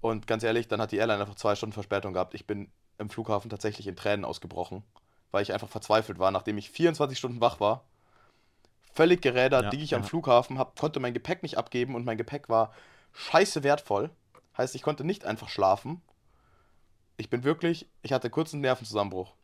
[0.00, 2.34] Und ganz ehrlich, dann hat die Airline einfach zwei Stunden Verspätung gehabt.
[2.34, 4.82] Ich bin im Flughafen tatsächlich in Tränen ausgebrochen,
[5.30, 7.84] weil ich einfach verzweifelt war, nachdem ich 24 Stunden wach war.
[8.92, 10.08] Völlig gerädert, Ja, liege ich am ja.
[10.08, 12.72] Flughafen, hab, konnte mein Gepäck nicht abgeben und mein Gepäck war
[13.12, 14.10] scheiße wertvoll.
[14.56, 16.00] Heißt, ich konnte nicht einfach schlafen.
[17.18, 19.34] Ich bin wirklich, ich hatte kurzen Nervenzusammenbruch.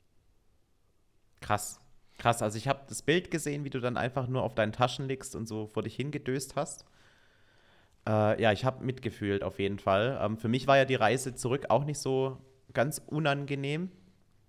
[1.40, 1.80] Krass.
[2.18, 2.40] Krass.
[2.40, 5.34] Also ich habe das Bild gesehen, wie du dann einfach nur auf deinen Taschen liegst
[5.34, 6.84] und so vor dich hingedöst hast.
[8.06, 10.18] Äh, ja, ich habe mitgefühlt auf jeden Fall.
[10.20, 12.38] Ähm, für mich war ja die Reise zurück auch nicht so
[12.72, 13.90] ganz unangenehm.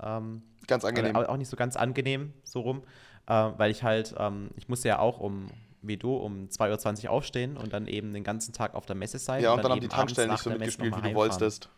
[0.02, 1.16] Ähm, Ganz angenehm.
[1.16, 2.84] Oder auch nicht so ganz angenehm, so rum.
[3.28, 5.48] Äh, weil ich halt, ähm, ich musste ja auch um,
[5.82, 9.20] wie du, um 2.20 Uhr aufstehen und dann eben den ganzen Tag auf der Messe
[9.20, 9.44] sein.
[9.44, 11.70] ja, und dann haben eben die Tankstellen nicht so mitgespielt, wie du wolltest.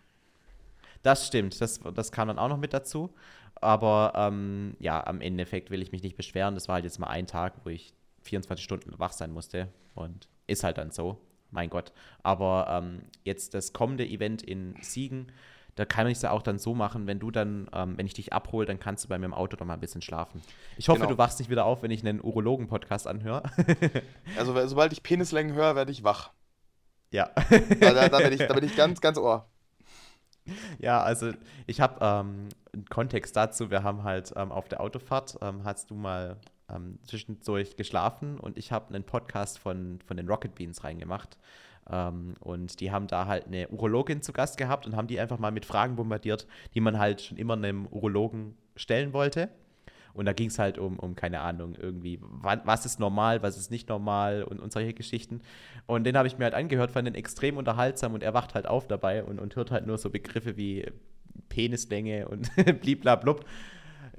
[1.03, 3.13] Das stimmt, das, das kam dann auch noch mit dazu.
[3.61, 6.55] Aber ähm, ja, am Endeffekt will ich mich nicht beschweren.
[6.55, 9.69] Das war halt jetzt mal ein Tag, wo ich 24 Stunden wach sein musste.
[9.93, 11.19] Und ist halt dann so,
[11.55, 11.91] mein Gott.
[12.21, 15.31] Aber ähm, jetzt das kommende Event in Siegen,
[15.73, 18.13] da kann ich es ja auch dann so machen, wenn du dann, ähm, wenn ich
[18.13, 20.41] dich abhole, dann kannst du bei mir im Auto noch mal ein bisschen schlafen.
[20.77, 21.11] Ich hoffe, Genau.
[21.11, 23.43] du wachst nicht wieder auf, wenn ich einen Urologen-Podcast anhöre.
[24.37, 26.31] Also, sobald ich Penislängen höre, werde ich wach.
[27.11, 27.29] ja.
[27.81, 29.49] Da, da, da, bin ich, da bin ich ganz, ganz ohr.
[30.79, 31.31] Ja, also
[31.65, 33.69] ich habe ähm, einen Kontext dazu.
[33.71, 36.37] Wir haben halt ähm, auf der Autofahrt, ähm, hast du mal
[36.73, 41.38] ähm, zwischendurch geschlafen und ich habe einen Podcast von, von den Rocket Beans reingemacht.
[41.89, 45.38] Ähm, und die haben da halt eine Urologin zu Gast gehabt und haben die einfach
[45.39, 49.49] mal mit Fragen bombardiert, die man halt schon immer einem Urologen stellen wollte.
[50.13, 53.58] Und da ging es halt um, um, keine Ahnung, irgendwie, wa- was ist normal, was
[53.58, 55.41] ist nicht normal und, und solche Geschichten.
[55.88, 58.65] Und den habe ich mir halt angehört, fand den extrem unterhaltsam und er wacht halt
[58.65, 60.89] auf dabei und, und hört halt nur so Begriffe wie
[61.49, 62.49] Penislänge und
[62.82, 63.45] bliblablub.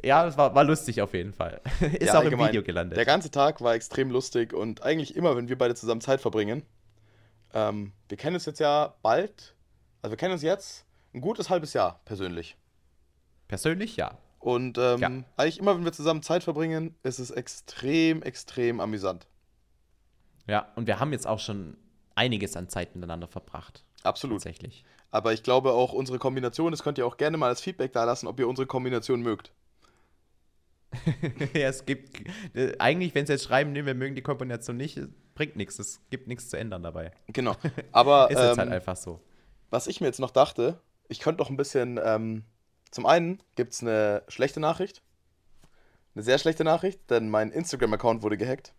[0.05, 1.61] Ja, das war, war lustig auf jeden Fall.
[1.81, 2.97] Ist Ja, auch im Video gelandet.
[2.97, 6.63] Der ganze Tag war extrem lustig und eigentlich immer, wenn wir beide zusammen Zeit verbringen.
[7.55, 9.55] Ähm, wir kennen uns jetzt ja bald,
[10.03, 12.57] also wir kennen uns jetzt ein gutes halbes Jahr persönlich.
[13.49, 14.19] Persönlich ja.
[14.39, 15.11] Und ähm, Ja.
[15.37, 19.27] eigentlich immer, wenn wir zusammen Zeit verbringen, ist es extrem, extrem amüsant.
[20.47, 21.77] Ja, und wir haben jetzt auch schon
[22.15, 23.85] einiges an Zeit miteinander verbracht.
[24.03, 24.37] Absolut.
[24.39, 24.85] Tatsächlich.
[25.11, 28.05] Aber ich glaube auch unsere Kombination, das könnt ihr auch gerne mal als Feedback da
[28.05, 29.53] lassen, ob ihr unsere Kombination mögt.
[31.55, 32.29] ja, es gibt,
[32.79, 35.01] eigentlich, wenn sie jetzt schreiben, nee, wir mögen die Kombination nicht,
[35.35, 35.79] bringt nichts.
[35.79, 37.13] Es gibt nichts zu ändern dabei.
[37.29, 37.57] Genau.
[37.93, 39.21] Aber Ist jetzt ähm, halt einfach so.
[39.71, 42.45] was ich mir jetzt noch dachte, ich könnte noch ein bisschen, ähm,
[42.91, 45.03] zum einen gibt es eine schlechte Nachricht.
[46.15, 48.73] Eine sehr schlechte Nachricht, denn mein Instagram-Account wurde gehackt.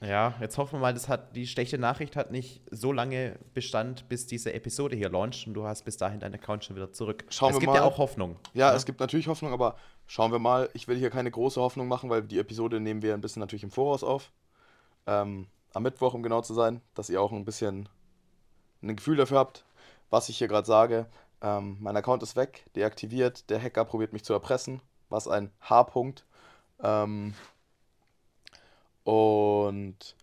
[0.00, 4.08] Ja, jetzt hoffen wir mal, das hat, die schlechte Nachricht hat nicht so lange Bestand,
[4.08, 7.24] bis diese Episode hier launcht und du hast bis dahin deinen Account schon wieder zurück.
[7.30, 7.86] Schauen es wir gibt ja mal.
[7.86, 8.36] auch Hoffnung.
[8.54, 8.76] Ja, ne?
[8.76, 9.74] es gibt natürlich Hoffnung, aber
[10.06, 10.70] schauen wir mal.
[10.72, 13.64] Ich will hier keine große Hoffnung machen, weil die Episode nehmen wir ein bisschen natürlich
[13.64, 14.30] im Voraus auf.
[15.08, 17.88] Ähm, am Mittwoch, um genau zu sein, dass ihr auch ein bisschen
[18.82, 19.64] ein Gefühl dafür habt,
[20.10, 21.06] was ich hier gerade sage.
[21.42, 23.50] Ähm, mein Account ist weg, deaktiviert.
[23.50, 24.80] Der Hacker probiert mich zu erpressen.
[25.08, 26.24] Was ein H-Punkt.
[26.82, 27.34] Ähm,
[29.08, 30.16] und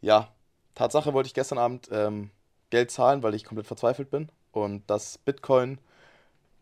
[0.00, 0.28] ja,
[0.76, 2.30] Tatsache wollte ich gestern Abend ähm,
[2.70, 4.28] Geld zahlen, weil ich komplett verzweifelt bin.
[4.52, 5.78] Und dass Bitcoin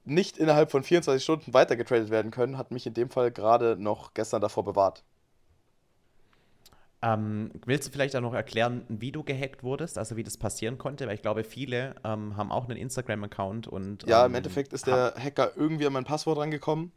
[0.06, 4.14] nicht innerhalb von 24 Stunden weitergetradet werden können, hat mich in dem Fall gerade noch
[4.14, 5.04] gestern davor bewahrt.
[7.02, 10.78] Ähm, willst du vielleicht auch noch erklären, wie du gehackt wurdest, also wie das passieren
[10.78, 11.06] konnte?
[11.06, 14.08] Weil ich glaube, viele ähm, haben auch einen Instagram-Account und.
[14.08, 16.92] Ja, im ähm, Endeffekt ist der Hacker irgendwie an mein Passwort rangekommen.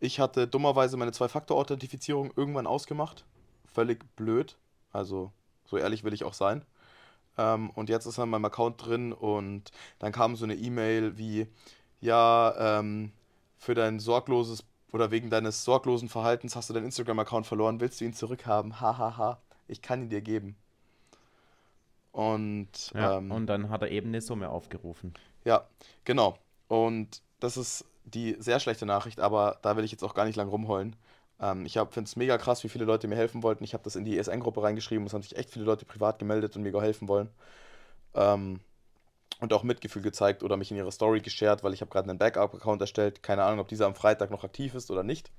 [0.00, 3.24] Ich hatte dummerweise meine Zwei-Faktor-Authentifizierung irgendwann ausgemacht.
[3.72, 4.56] Völlig blöd.
[4.92, 5.32] Also
[5.64, 6.64] So ehrlich will ich auch sein.
[7.38, 11.16] Ähm, und jetzt ist er in meinem Account drin und dann kam so eine E-Mail
[11.16, 11.46] wie,
[12.00, 13.12] ja, ähm,
[13.58, 18.04] für dein sorgloses oder wegen deines sorglosen Verhaltens hast du deinen Instagram-Account verloren, willst du
[18.04, 18.80] ihn zurückhaben?
[18.80, 19.42] Hahaha, ha, ha.
[19.68, 20.56] ich kann ihn dir geben.
[22.12, 25.14] Und, Ja, ähm, und dann hat er eben eine Summe aufgerufen.
[25.44, 25.66] ja,
[26.04, 26.38] genau.
[26.68, 30.36] Und das ist die sehr schlechte Nachricht, aber da will ich jetzt auch gar nicht
[30.36, 30.96] lang rumheulen.
[31.40, 33.64] Ähm, ich finde es mega krass, wie viele Leute mir helfen wollten.
[33.64, 35.06] Ich habe das in die ESN-Gruppe reingeschrieben.
[35.06, 37.30] Es haben sich echt viele Leute privat gemeldet und mir geholfen wollen.
[38.14, 38.60] Ähm,
[39.40, 42.18] und auch Mitgefühl gezeigt oder mich in ihre Story geshared, weil ich habe gerade einen
[42.18, 43.22] Backup-Account erstellt.
[43.22, 45.30] Keine Ahnung, ob dieser am Freitag noch aktiv ist oder nicht.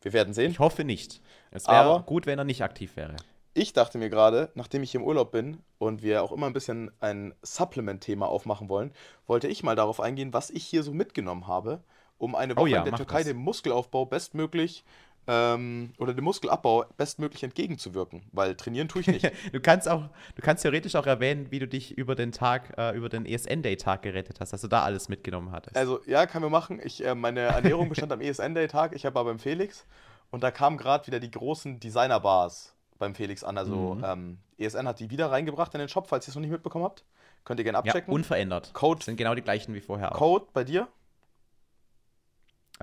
[0.00, 0.50] Wir werden sehen.
[0.50, 1.20] Ich hoffe nicht.
[1.50, 3.16] Es wäre Aber- gut, wenn er nicht aktiv wäre.
[3.56, 6.52] Ich dachte mir gerade, nachdem ich hier im Urlaub bin und wir auch immer ein
[6.52, 8.92] bisschen ein Supplement-Thema aufmachen wollen,
[9.28, 11.80] wollte ich mal darauf eingehen, was ich hier so mitgenommen habe,
[12.18, 13.26] um eine Oh Woche ja, in der Türkei das.
[13.28, 14.84] dem Muskelaufbau bestmöglich
[15.26, 18.22] ähm, oder dem Muskelabbau bestmöglich entgegenzuwirken.
[18.32, 19.24] Weil trainieren tue ich nicht.
[19.52, 20.02] Du kannst auch,
[20.36, 24.02] du kannst theoretisch auch erwähnen, wie du dich über den Tag, äh, über den ESN-Day-Tag
[24.02, 25.76] gerettet hast, dass du da alles mitgenommen hattest.
[25.76, 26.80] Also, ja, können wir machen.
[26.82, 28.94] Ich, äh, meine Ernährung bestand am ESN-Day-Tag.
[28.94, 29.86] Ich war beim Felix
[30.30, 33.58] und da kamen gerade wieder die großen Designer-Bars beim Felix an.
[33.58, 34.04] Also, Mhm.
[34.04, 36.84] ähm, ESN hat die wieder reingebracht in den Shop, falls ihr es noch nicht mitbekommen
[36.84, 37.04] habt.
[37.44, 38.12] Könnt ihr gerne ja, abchecken.
[38.14, 38.72] unverändert.
[38.72, 40.16] Code, Sind genau die gleichen wie vorher auch.
[40.16, 40.88] Code bei dir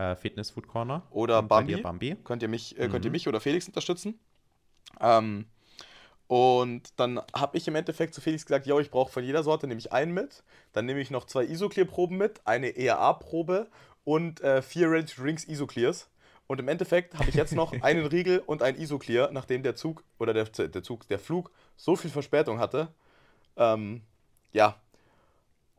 [0.01, 1.03] Äh, Fitness Food Corner.
[1.11, 1.75] Oder Und Bambi.
[1.75, 2.15] dir Bambi.
[2.23, 3.13] könnt ihr mich, äh, könnt ihr Mhm.
[3.13, 4.19] mich oder Felix unterstützen.
[4.99, 5.45] Ähm,
[6.27, 9.67] und dann habe ich im Endeffekt zu Felix gesagt, yo, ich brauche von jeder Sorte
[9.67, 10.43] nehme ich einen mit.
[10.73, 13.67] Dann nehme ich noch zwei Isoclear-Proben mit, eine ERA-Probe
[14.05, 16.09] und äh, vier Ready Drinks Isoclears.
[16.47, 20.03] Und im Endeffekt habe ich jetzt noch einen Riegel und ein Isoclear, nachdem der Zug
[20.19, 22.87] oder der, der Zug, der Flug so viel Verspätung hatte.
[23.57, 24.01] Ähm,
[24.53, 24.75] ja,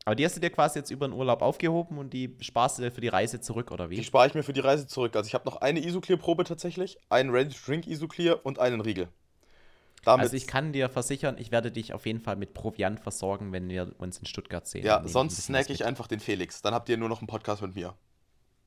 [0.04, 2.82] Aber die hast du dir quasi jetzt über den Urlaub aufgehoben und die sparst du
[2.82, 3.96] dir für die Reise zurück, oder wie?
[3.96, 5.14] die spare ich mir für die Reise zurück.
[5.14, 9.08] Also ich habe noch eine Isoclear-Probe tatsächlich, einen Ready to Drink Isoclear und einen Riegel.
[10.04, 13.52] Damit Also ich kann dir versichern, ich werde dich auf jeden Fall mit Proviant versorgen,
[13.52, 14.84] wenn wir uns in Stuttgart sehen.
[14.84, 16.60] Ja, ich sonst bisschen snack ich einfach den Felix.
[16.62, 17.94] Dann habt ihr nur noch einen Podcast mit mir.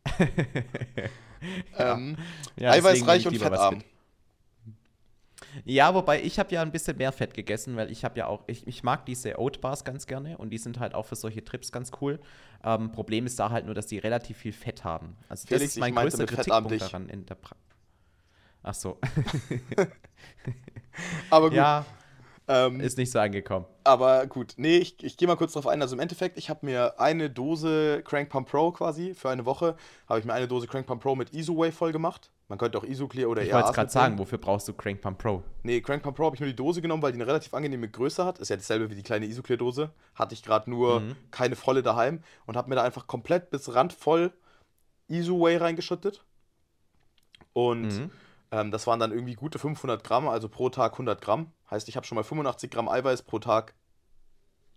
[1.77, 2.15] ähm,
[2.57, 3.83] Ja, eiweißreich ich und fettarm.
[5.63, 8.43] Ja, wobei ich habe ja ein bisschen mehr Fett gegessen, weil ich habe ja auch,
[8.47, 11.43] ich, ich mag diese Oat Bars ganz gerne und die sind halt auch für solche
[11.43, 12.19] Trips ganz cool.
[12.63, 15.15] Ähm, Problem ist da halt nur, dass die relativ viel Fett haben.
[15.29, 17.55] Also Felix, das ist mein größter Kritikpunkt daran in der pra
[18.63, 18.99] Ach so.
[21.29, 21.57] Aber gut.
[21.57, 21.85] ja,
[22.47, 23.65] ähm, ist nicht so angekommen.
[23.83, 24.53] aber gut.
[24.57, 25.81] Nee, ich, ich gehe mal kurz drauf ein.
[25.81, 29.75] Also im Endeffekt, ich habe mir eine Dose Crank Pump Pro quasi für eine Woche,
[30.07, 32.29] habe ich mir eine Dose Crank Pump Pro mit Isoway voll gemacht.
[32.47, 35.41] Man könnte auch Isoclear oder Ich wollte gerade sagen, wofür brauchst du Crank Pump Pro?
[35.63, 37.89] Nee, Crank Pump Pro habe ich nur die Dose genommen, weil die eine relativ angenehme
[37.89, 38.37] Größe hat.
[38.37, 39.89] Ist ja dasselbe wie die kleine Isoclear-Dose.
[40.13, 41.15] Hatte ich gerade nur Mhm.
[41.31, 44.31] keine volle daheim und habe mir da einfach komplett bis randvoll
[45.07, 46.23] Isoway reingeschüttet.
[47.53, 48.11] Und Mhm.
[48.51, 51.51] Ähm, das waren dann irgendwie gute 500 Gramm, also pro Tag 100 Gramm.
[51.69, 53.73] Heißt, ich habe schon mal 85 Gramm Eiweiß pro Tag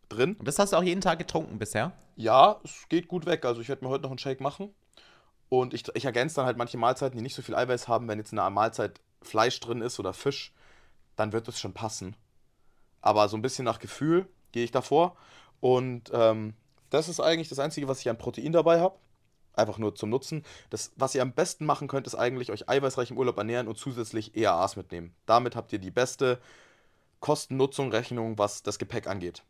[0.09, 0.35] drin.
[0.35, 1.93] Und das hast du auch jeden Tag getrunken bisher?
[2.17, 3.45] Ja, es geht gut weg.
[3.45, 4.75] Also ich werde mir heute noch einen Shake machen.
[5.49, 8.09] Und ich, ich ergänze dann halt manche Mahlzeiten, die nicht so viel Eiweiß haben.
[8.09, 10.53] Wenn jetzt in einer Mahlzeit Fleisch drin ist oder Fisch,
[11.17, 12.17] dann wird es schon passen.
[13.01, 15.17] Aber so ein bisschen nach Gefühl gehe ich davor.
[15.61, 16.55] Und ähm,
[16.91, 18.97] das ist eigentlich das Einzige, was ich an Protein dabei habe.
[19.59, 20.45] Einfach nur zum Nutzen.
[20.71, 23.77] Das, was ihr am besten machen könnt, ist eigentlich euch eiweißreich im Urlaub ernähren und
[23.77, 25.13] zusätzlich EAAs mitnehmen.
[25.27, 26.39] Damit habt ihr die beste
[27.21, 29.43] Kosten-Nutzung-Rechnung, was das Gepäck angeht.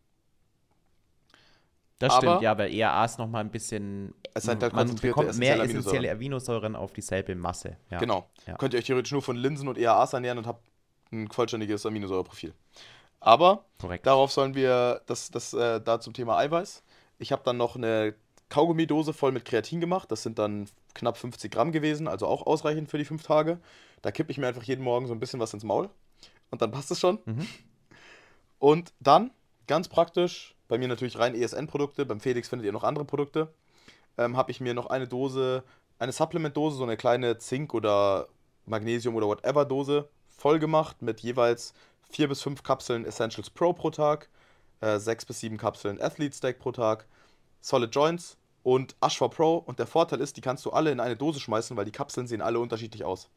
[1.98, 4.14] Das Aber- stimmt, ja, weil ERA ist nochmal ein bisschen.
[4.34, 7.76] Es sind halt man bekommt mehr essentielle essentielle Aminosäuren auf dieselbe Masse.
[7.90, 7.98] Ja.
[7.98, 8.28] Genau.
[8.46, 8.56] Ja.
[8.56, 10.64] Könnt ihr euch theoretisch nur von Linsen und EAAs ernähren und habt
[11.10, 12.54] ein vollständiges Aminosäureprofil.
[13.20, 14.06] Aber Korrekt.
[14.06, 16.84] darauf sollen wir, das, das äh, da zum Thema Eiweiß.
[17.18, 18.14] Ich habe dann noch eine
[18.48, 20.10] Kaugummidose voll mit Kreatin gemacht.
[20.10, 23.58] Das sind dann knapp 50 Gramm gewesen, also auch ausreichend für die fünf Tage.
[24.02, 25.90] Da kippe ich mir einfach jeden Morgen so ein bisschen was ins Maul.
[26.50, 27.18] Und dann passt es schon.
[27.26, 27.46] Mhm.
[28.58, 29.30] Und dann,
[29.66, 33.52] ganz praktisch, bei mir natürlich rein ESN-Produkte, beim Felix findet ihr noch andere Produkte,
[34.16, 35.62] ähm, habe ich mir noch eine Dose,
[35.98, 38.28] eine Supplement-Dose, so eine kleine Zink- oder
[38.66, 41.74] Magnesium- oder whatever-Dose voll gemacht mit jeweils
[42.10, 44.28] vier bis fünf Kapseln Essentials Pro pro Tag,
[44.80, 47.06] äh, sechs bis sieben Kapseln Athlete Stack pro Tag,
[47.60, 49.56] Solid Joints und Ashwa Pro.
[49.56, 52.26] Und der Vorteil ist, die kannst du alle in eine Dose schmeißen, weil die Kapseln
[52.26, 53.28] sehen alle unterschiedlich aus.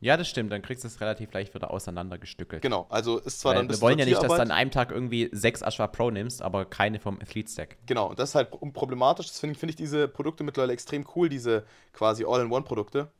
[0.00, 0.52] Ja, das stimmt.
[0.52, 2.60] Dann kriegst du es relativ leicht wieder auseinandergestückelt.
[2.60, 4.70] Genau, also ist zwar Weil dann ein wir wollen ja nicht, dass du an einem
[4.70, 7.78] Tag irgendwie sechs Ashwa Pro nimmst, aber keine vom Athlete Stack.
[7.86, 9.28] Genau, und das ist halt pro- problematisch.
[9.28, 13.10] Das finde find ich diese Produkte mittlerweile extrem cool, diese quasi All-in-One-Produkte,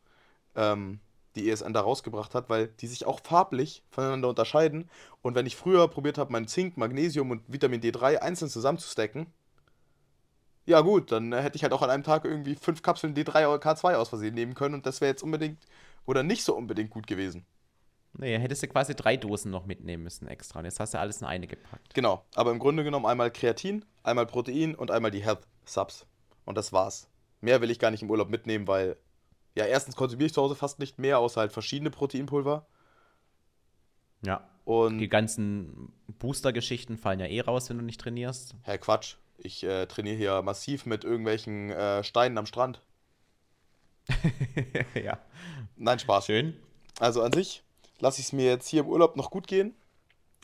[0.54, 1.00] ähm,
[1.36, 4.90] die ESN da rausgebracht hat, weil die sich auch farblich voneinander unterscheiden.
[5.22, 9.26] Und wenn ich früher probiert habe, mein Zink, Magnesium und Vitamin D3 einzeln zusammenzustecken,
[10.64, 13.62] ja gut, dann hätte ich halt auch an einem Tag irgendwie fünf Kapseln D3 oder
[13.62, 15.64] K2 aus Versehen nehmen können und das wäre jetzt unbedingt
[16.06, 17.46] oder nicht so unbedingt gut gewesen.
[18.18, 20.60] Nee, hättest du quasi drei Dosen noch mitnehmen müssen extra.
[20.60, 21.94] Und jetzt hast du alles in eine gepackt.
[21.94, 26.06] Genau, aber im Grunde genommen einmal Kreatin, einmal Protein und einmal die Health Subs.
[26.44, 27.08] Und das war's.
[27.40, 28.96] Mehr will ich gar nicht im Urlaub mitnehmen, weil,
[29.56, 32.66] ja, erstens konsumiere ich zu Hause fast nicht mehr, außer halt verschiedene Proteinpulver.
[34.24, 34.46] Ja.
[34.64, 38.54] Und, Die ganzen Booster-Geschichten fallen ja eh raus, wenn du nicht trainierst.
[38.62, 42.82] Herr Quatsch, ich äh, trainiere hier massiv mit irgendwelchen äh, Steinen am Strand.
[44.94, 45.18] ja.
[45.76, 46.26] Nein, Spaß.
[46.26, 46.56] Schön.
[46.98, 47.62] Also an sich
[47.98, 49.74] lasse ich es mir jetzt hier im Urlaub noch gut gehen.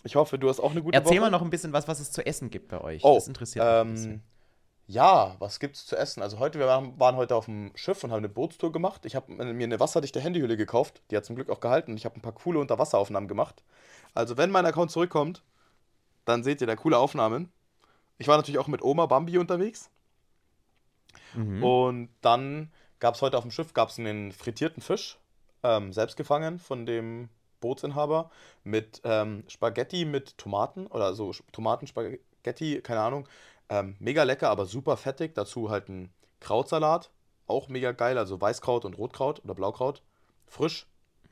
[0.04, 1.20] Ich hoffe, du hast auch eine gute Erzähl Woche.
[1.20, 3.04] mal noch ein bisschen was, was es zu essen gibt bei euch.
[3.04, 4.22] Oh, das interessiert mich ähm, bisschen.
[4.86, 6.22] Ja, was gibt's zu essen?
[6.22, 9.06] Also heute, wir waren, waren heute auf dem Schiff und haben eine Bootstour gemacht.
[9.06, 11.02] Ich habe mir eine wasserdichte Handyhülle gekauft.
[11.10, 11.96] Die hat zum Glück auch gehalten.
[11.96, 13.62] Ich habe ein paar coole Unterwasseraufnahmen gemacht.
[14.14, 15.42] Also wenn mein Account zurückkommt,
[16.24, 17.50] dann seht ihr da coole Aufnahmen.
[18.18, 19.90] Ich war natürlich auch mit Oma Bambi unterwegs.
[21.34, 21.62] Mhm.
[21.62, 25.18] Und dann gab es heute auf dem Schiff gab's einen frittierten Fisch,
[25.62, 27.28] ähm, selbst gefangen von dem
[27.60, 28.30] Bootsinhaber,
[28.64, 33.28] mit ähm, Spaghetti mit Tomaten oder so Tomatenspaghetti, keine Ahnung.
[33.72, 35.34] Ähm, mega lecker, aber super fettig.
[35.34, 37.10] Dazu halt ein Krautsalat,
[37.46, 40.02] auch mega geil, also Weißkraut und Rotkraut oder Blaukraut.
[40.46, 40.86] Frisch,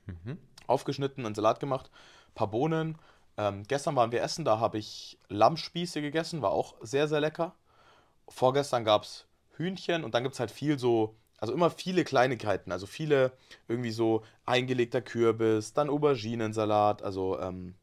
[0.07, 0.39] Mhm.
[0.67, 1.91] aufgeschnitten, einen Salat gemacht,
[2.35, 2.97] paar Bohnen.
[3.37, 7.55] Ähm, gestern waren wir essen, da habe ich Lammspieße gegessen, war auch sehr, sehr lecker.
[8.29, 9.27] Vorgestern gab es
[9.57, 13.33] Hühnchen und dann gibt es halt viel so, also immer viele Kleinigkeiten, also viele
[13.69, 17.75] irgendwie so eingelegter Kürbis, dann Auberginensalat, also ähm,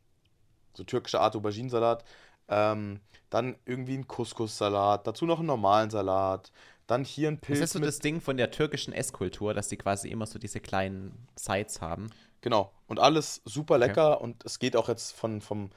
[0.74, 2.04] so türkische Art Auberginensalat,
[2.48, 6.52] ähm, dann irgendwie ein Couscous-Salat, dazu noch einen normalen Salat,
[6.88, 9.78] dann hier ein Pilz Das ist so das Ding von der türkischen Esskultur, dass die
[9.78, 12.10] quasi immer so diese kleinen Sides haben.
[12.42, 12.72] Genau.
[12.88, 15.70] Und alles super lecker und es geht auch jetzt von, vom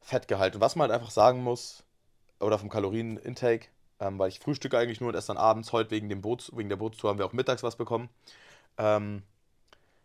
[0.00, 0.56] Fettgehalt.
[0.56, 1.84] Und was man halt einfach sagen muss,
[2.40, 3.68] oder vom Kalorienintake,
[4.00, 5.72] ähm, weil ich frühstücke eigentlich nur und esse dann abends.
[5.72, 8.08] Heute wegen, dem Boots, wegen der Bootstour haben wir auch mittags was bekommen.
[8.76, 9.22] Ähm,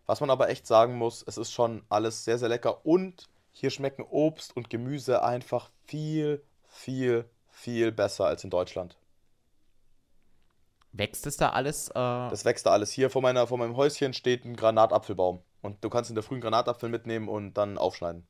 [0.05, 3.69] was man aber echt sagen muss, es ist schon alles sehr, sehr lecker und hier
[3.69, 6.43] schmecken Obst und Gemüse einfach viel,
[6.73, 8.97] viel, viel besser als in Deutschland.
[10.91, 11.89] Wächst es da alles?
[11.89, 12.91] Äh, Das wächst da alles.
[12.91, 15.41] Hier vor, meiner, vor meinem Häuschen steht ein Granatapfelbaum.
[15.61, 18.27] Und du kannst in der frühen Granatapfel mitnehmen und dann aufschneiden.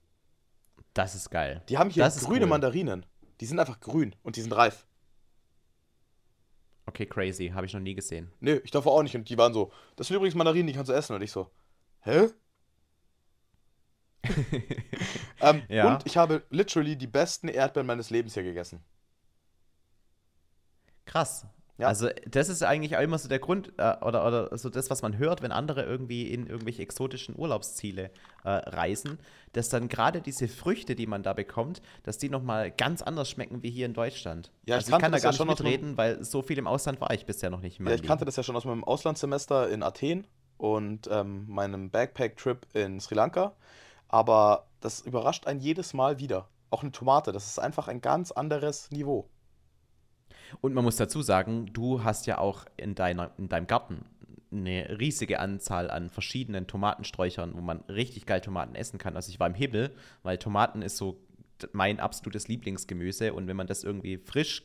[0.94, 1.62] das ist geil.
[1.70, 2.48] Die haben hier Das grüne cool.
[2.50, 3.06] Mandarinen.
[3.42, 4.86] Die sind einfach grün und die sind reif.
[6.86, 7.50] Okay, crazy.
[7.54, 8.32] Habe ich noch nie gesehen.
[8.40, 9.16] Nö, ich davor auch nicht.
[9.16, 11.16] Und die waren so, das sind übrigens Mandarinen, die kannst du essen.
[11.16, 11.50] Und ich so,
[12.02, 12.28] hä?
[15.42, 15.94] ähm, Ja.
[15.94, 18.80] Und ich habe literally die besten Erdbeeren meines Lebens hier gegessen.
[21.06, 21.46] Krass.
[21.80, 21.88] Ja.
[21.88, 25.02] Also, das ist eigentlich auch immer so der Grund, äh, oder, oder so das, was
[25.02, 28.12] man hört, wenn andere irgendwie in irgendwelche exotischen Urlaubsziele
[28.44, 29.18] äh, reisen,
[29.54, 33.64] dass dann gerade diese Früchte, die man da bekommt, dass die nochmal ganz anders schmecken
[33.64, 34.52] wie hier in Deutschland.
[34.66, 36.60] Ja, ich also ich kannte kann da das ja gar nicht mitreden, weil so viel
[36.60, 38.84] im Ausland war ich bisher noch nicht Ja, ich kannte das ja schon aus meinem
[38.84, 43.56] Auslandssemester in Athen und ähm, meinem Backpack-Trip in Sri Lanka.
[44.14, 46.48] Aber das überrascht einen jedes Mal wieder.
[46.70, 49.28] Auch eine Tomate, das ist einfach ein ganz anderes Niveau.
[50.62, 54.06] Und man muss dazu sagen, du hast ja auch in, deiner, in deinem Garten
[54.52, 59.16] eine riesige Anzahl an verschiedenen Tomatensträuchern, wo man richtig geil Tomaten essen kann.
[59.16, 61.20] Also ich war im Himmel, weil Tomaten ist so
[61.72, 64.62] mein absolutes Lieblingsgemüse und wenn man das irgendwie frisch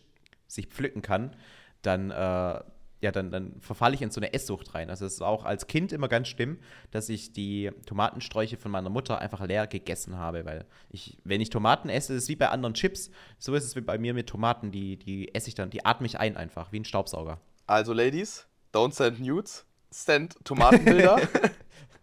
[0.46, 1.34] sich pflücken kann,
[1.80, 2.60] dann, äh,
[3.00, 4.90] ja, dann, dann verfalle ich in so eine Esssucht rein.
[4.90, 6.58] Also es ist auch als Kind immer ganz schlimm,
[6.90, 11.50] dass ich die Tomatensträuche von meiner Mutter einfach leer gegessen habe, weil ich, wenn ich
[11.50, 14.28] Tomaten esse, ist es wie bei anderen Chips, so ist es wie bei mir mit
[14.28, 17.40] Tomaten, die, die esse ich dann, die atme ich ein einfach, wie ein Staubsauger.
[17.66, 21.20] Also, Ladies, don't send nudes, send Tomatenbilder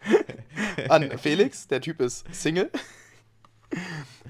[0.90, 1.68] an Felix.
[1.68, 2.70] Der Typ ist Single.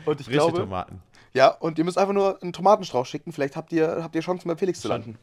[0.06, 1.04] Und ich Frische glaube, Tomaten.
[1.34, 3.32] ja, und ihr müsst einfach nur einen Tomatenstrauch schicken.
[3.32, 5.20] Vielleicht habt ihr, habt ihr Chancen, bei Felix zu landen.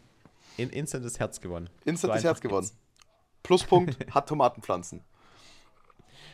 [0.57, 1.71] In, instant das Herz gewonnen.
[1.85, 2.71] Instant So das Herz gewonnen.
[3.43, 5.03] Pluspunkt hat Tomatenpflanzen.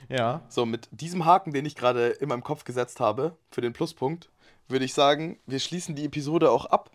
[0.08, 0.42] Ja.
[0.48, 4.30] So, mit diesem Haken, den ich gerade in meinem Kopf gesetzt habe, für den Pluspunkt,
[4.68, 6.90] würde ich sagen, wir schließen die Episode auch ab.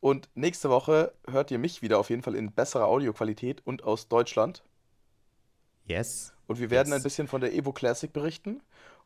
[0.00, 4.08] Und nächste Woche hört ihr mich wieder auf jeden Fall in besserer Audioqualität und aus
[4.08, 4.62] Deutschland.
[5.84, 6.32] Yes.
[6.46, 6.96] Und wir werden Yes.
[6.96, 8.62] ein bisschen von der Evo Classic berichten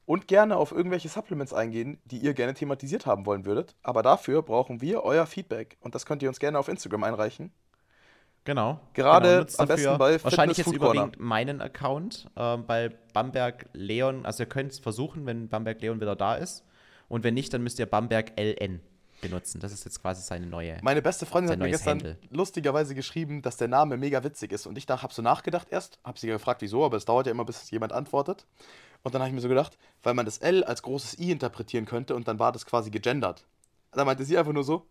[0.07, 3.74] und gerne auf irgendwelche Supplements eingehen, die ihr gerne thematisiert haben wollen würdet.
[3.82, 7.52] Aber dafür brauchen wir euer Feedback und das könnt ihr uns gerne auf Instagram einreichen.
[8.44, 8.78] Genau.
[8.92, 11.00] Gerade genau, am besten bei Wahrscheinlich Fitness jetzt Food Corner.
[11.00, 14.26] überwiegend meinen Account, ähm, bei Bamberg Leon.
[14.26, 16.62] Also ihr könnt es versuchen, wenn Bamberg Leon wieder da ist.
[17.09, 18.80] Und wenn nicht, dann müsst ihr Bamberg LN
[19.22, 19.61] benutzen.
[19.61, 20.76] Das ist jetzt quasi seine neue.
[20.82, 22.18] Meine beste Freundin hat mir gestern Handle.
[22.30, 24.66] lustigerweise geschrieben, dass der Name mega witzig ist.
[24.66, 27.44] Und ich habe so nachgedacht erst, habe sie gefragt, wieso, aber es dauert ja immer,
[27.44, 28.46] bis jemand antwortet.
[29.05, 31.84] Und dann habe ich mir so gedacht, weil man das L als großes I interpretieren
[31.84, 33.46] könnte und dann war das quasi gegendert.
[33.92, 34.88] Da meinte sie einfach nur so,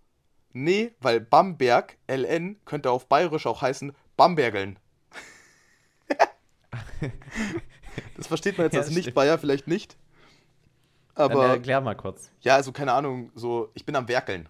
[0.53, 4.79] nee, weil Bamberg, LN, könnte auf Bayerisch auch heißen Bambergeln.
[8.17, 8.89] Das versteht man jetzt Ja, als.
[8.89, 9.97] Nicht-Bayer vielleicht nicht.
[11.15, 12.31] Dann Aber erklär mal kurz.
[12.41, 14.49] ja, also keine Ahnung, so, ich bin am Werkeln.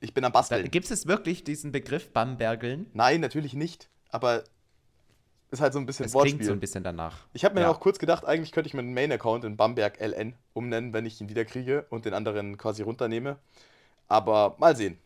[0.00, 0.70] Ich bin am Basteln.
[0.70, 2.86] Gibt es wirklich diesen Begriff Bambergeln?
[2.94, 3.88] Nein, natürlich nicht.
[4.08, 4.44] Aber
[5.50, 6.36] ist halt so ein bisschen Es Wortspiel.
[6.38, 7.16] klingt so ein bisschen danach.
[7.32, 7.70] Ich habe mir Ja.
[7.70, 11.28] auch kurz gedacht, eigentlich könnte ich meinen Main-Account in Bamberg LN umnennen, wenn ich ihn
[11.28, 13.38] wieder kriege und den anderen quasi runternehme.
[14.08, 14.98] Aber mal sehen.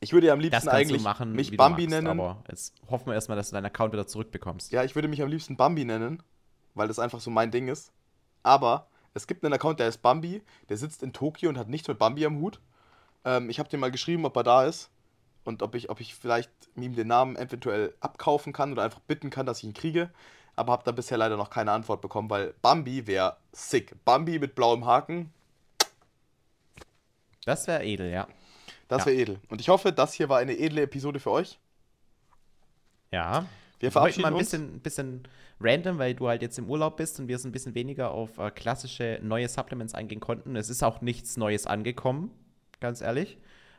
[0.00, 2.06] Ich würde ja am liebsten eigentlich machen, mich Bambi magst, nennen.
[2.20, 4.70] aber jetzt hoffen wir erstmal, dass du deinen Account wieder zurückbekommst.
[4.70, 6.22] Ja, ich würde mich am liebsten Bambi nennen,
[6.74, 7.92] weil das einfach so mein Ding ist.
[8.42, 11.88] Aber es gibt einen Account, der heißt Bambi, der sitzt in Tokio und hat nichts
[11.88, 12.60] mit Bambi am Hut.
[13.24, 14.90] Ähm, ich habe dem mal geschrieben, ob er da ist
[15.46, 19.30] und ob ich, ob ich vielleicht ihm den Namen eventuell abkaufen kann oder einfach bitten
[19.30, 20.10] kann, dass ich ihn kriege.
[20.56, 23.94] Aber habe da bisher leider noch keine Antwort bekommen, weil Bambi wäre sick.
[24.04, 25.32] Bambi mit blauem Haken,
[27.44, 28.26] Das wäre edel, ja.
[28.88, 29.06] das Ja.
[29.06, 29.40] wäre edel.
[29.48, 31.58] Und ich hoffe, das hier war eine edle Episode für euch.
[33.12, 33.46] Ja.
[33.78, 34.50] Wir verabschieden mal ein uns.
[34.50, 35.28] bisschen, bisschen
[35.60, 38.38] random, weil du halt jetzt im Urlaub bist und wir so ein bisschen weniger auf
[38.38, 40.56] äh, klassische neue Supplements eingehen konnten.
[40.56, 42.30] Es ist auch nichts Neues angekommen,
[42.80, 43.38] ganz ehrlich.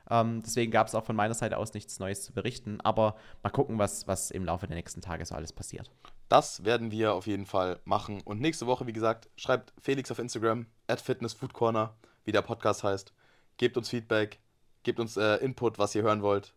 [0.09, 2.79] Ähm, deswegen gab es auch von meiner Seite aus nichts Neues zu berichten.
[2.81, 5.89] Aber mal gucken, was, was im Laufe der nächsten Tage so alles passiert.
[6.29, 8.21] Das werden wir auf jeden Fall machen.
[8.21, 11.93] Und nächste Woche, wie gesagt, schreibt Felix auf Instagram, at fitnessfoodcorner,
[12.25, 13.13] wie der Podcast heißt.
[13.57, 14.39] Gebt uns Feedback,
[14.83, 16.53] gebt uns äh, Input, was ihr hören wollt.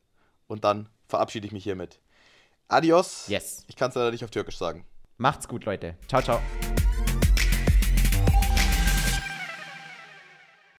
[0.48, 2.01] Und dann verabschiede ich mich hiermit.
[2.68, 3.26] Adios.
[3.28, 3.64] Yes.
[3.68, 4.84] Ich kann es leider nicht auf Türkisch sagen.
[5.16, 5.96] Macht's gut, Leute.
[6.09, 6.40] Ciao, ciao.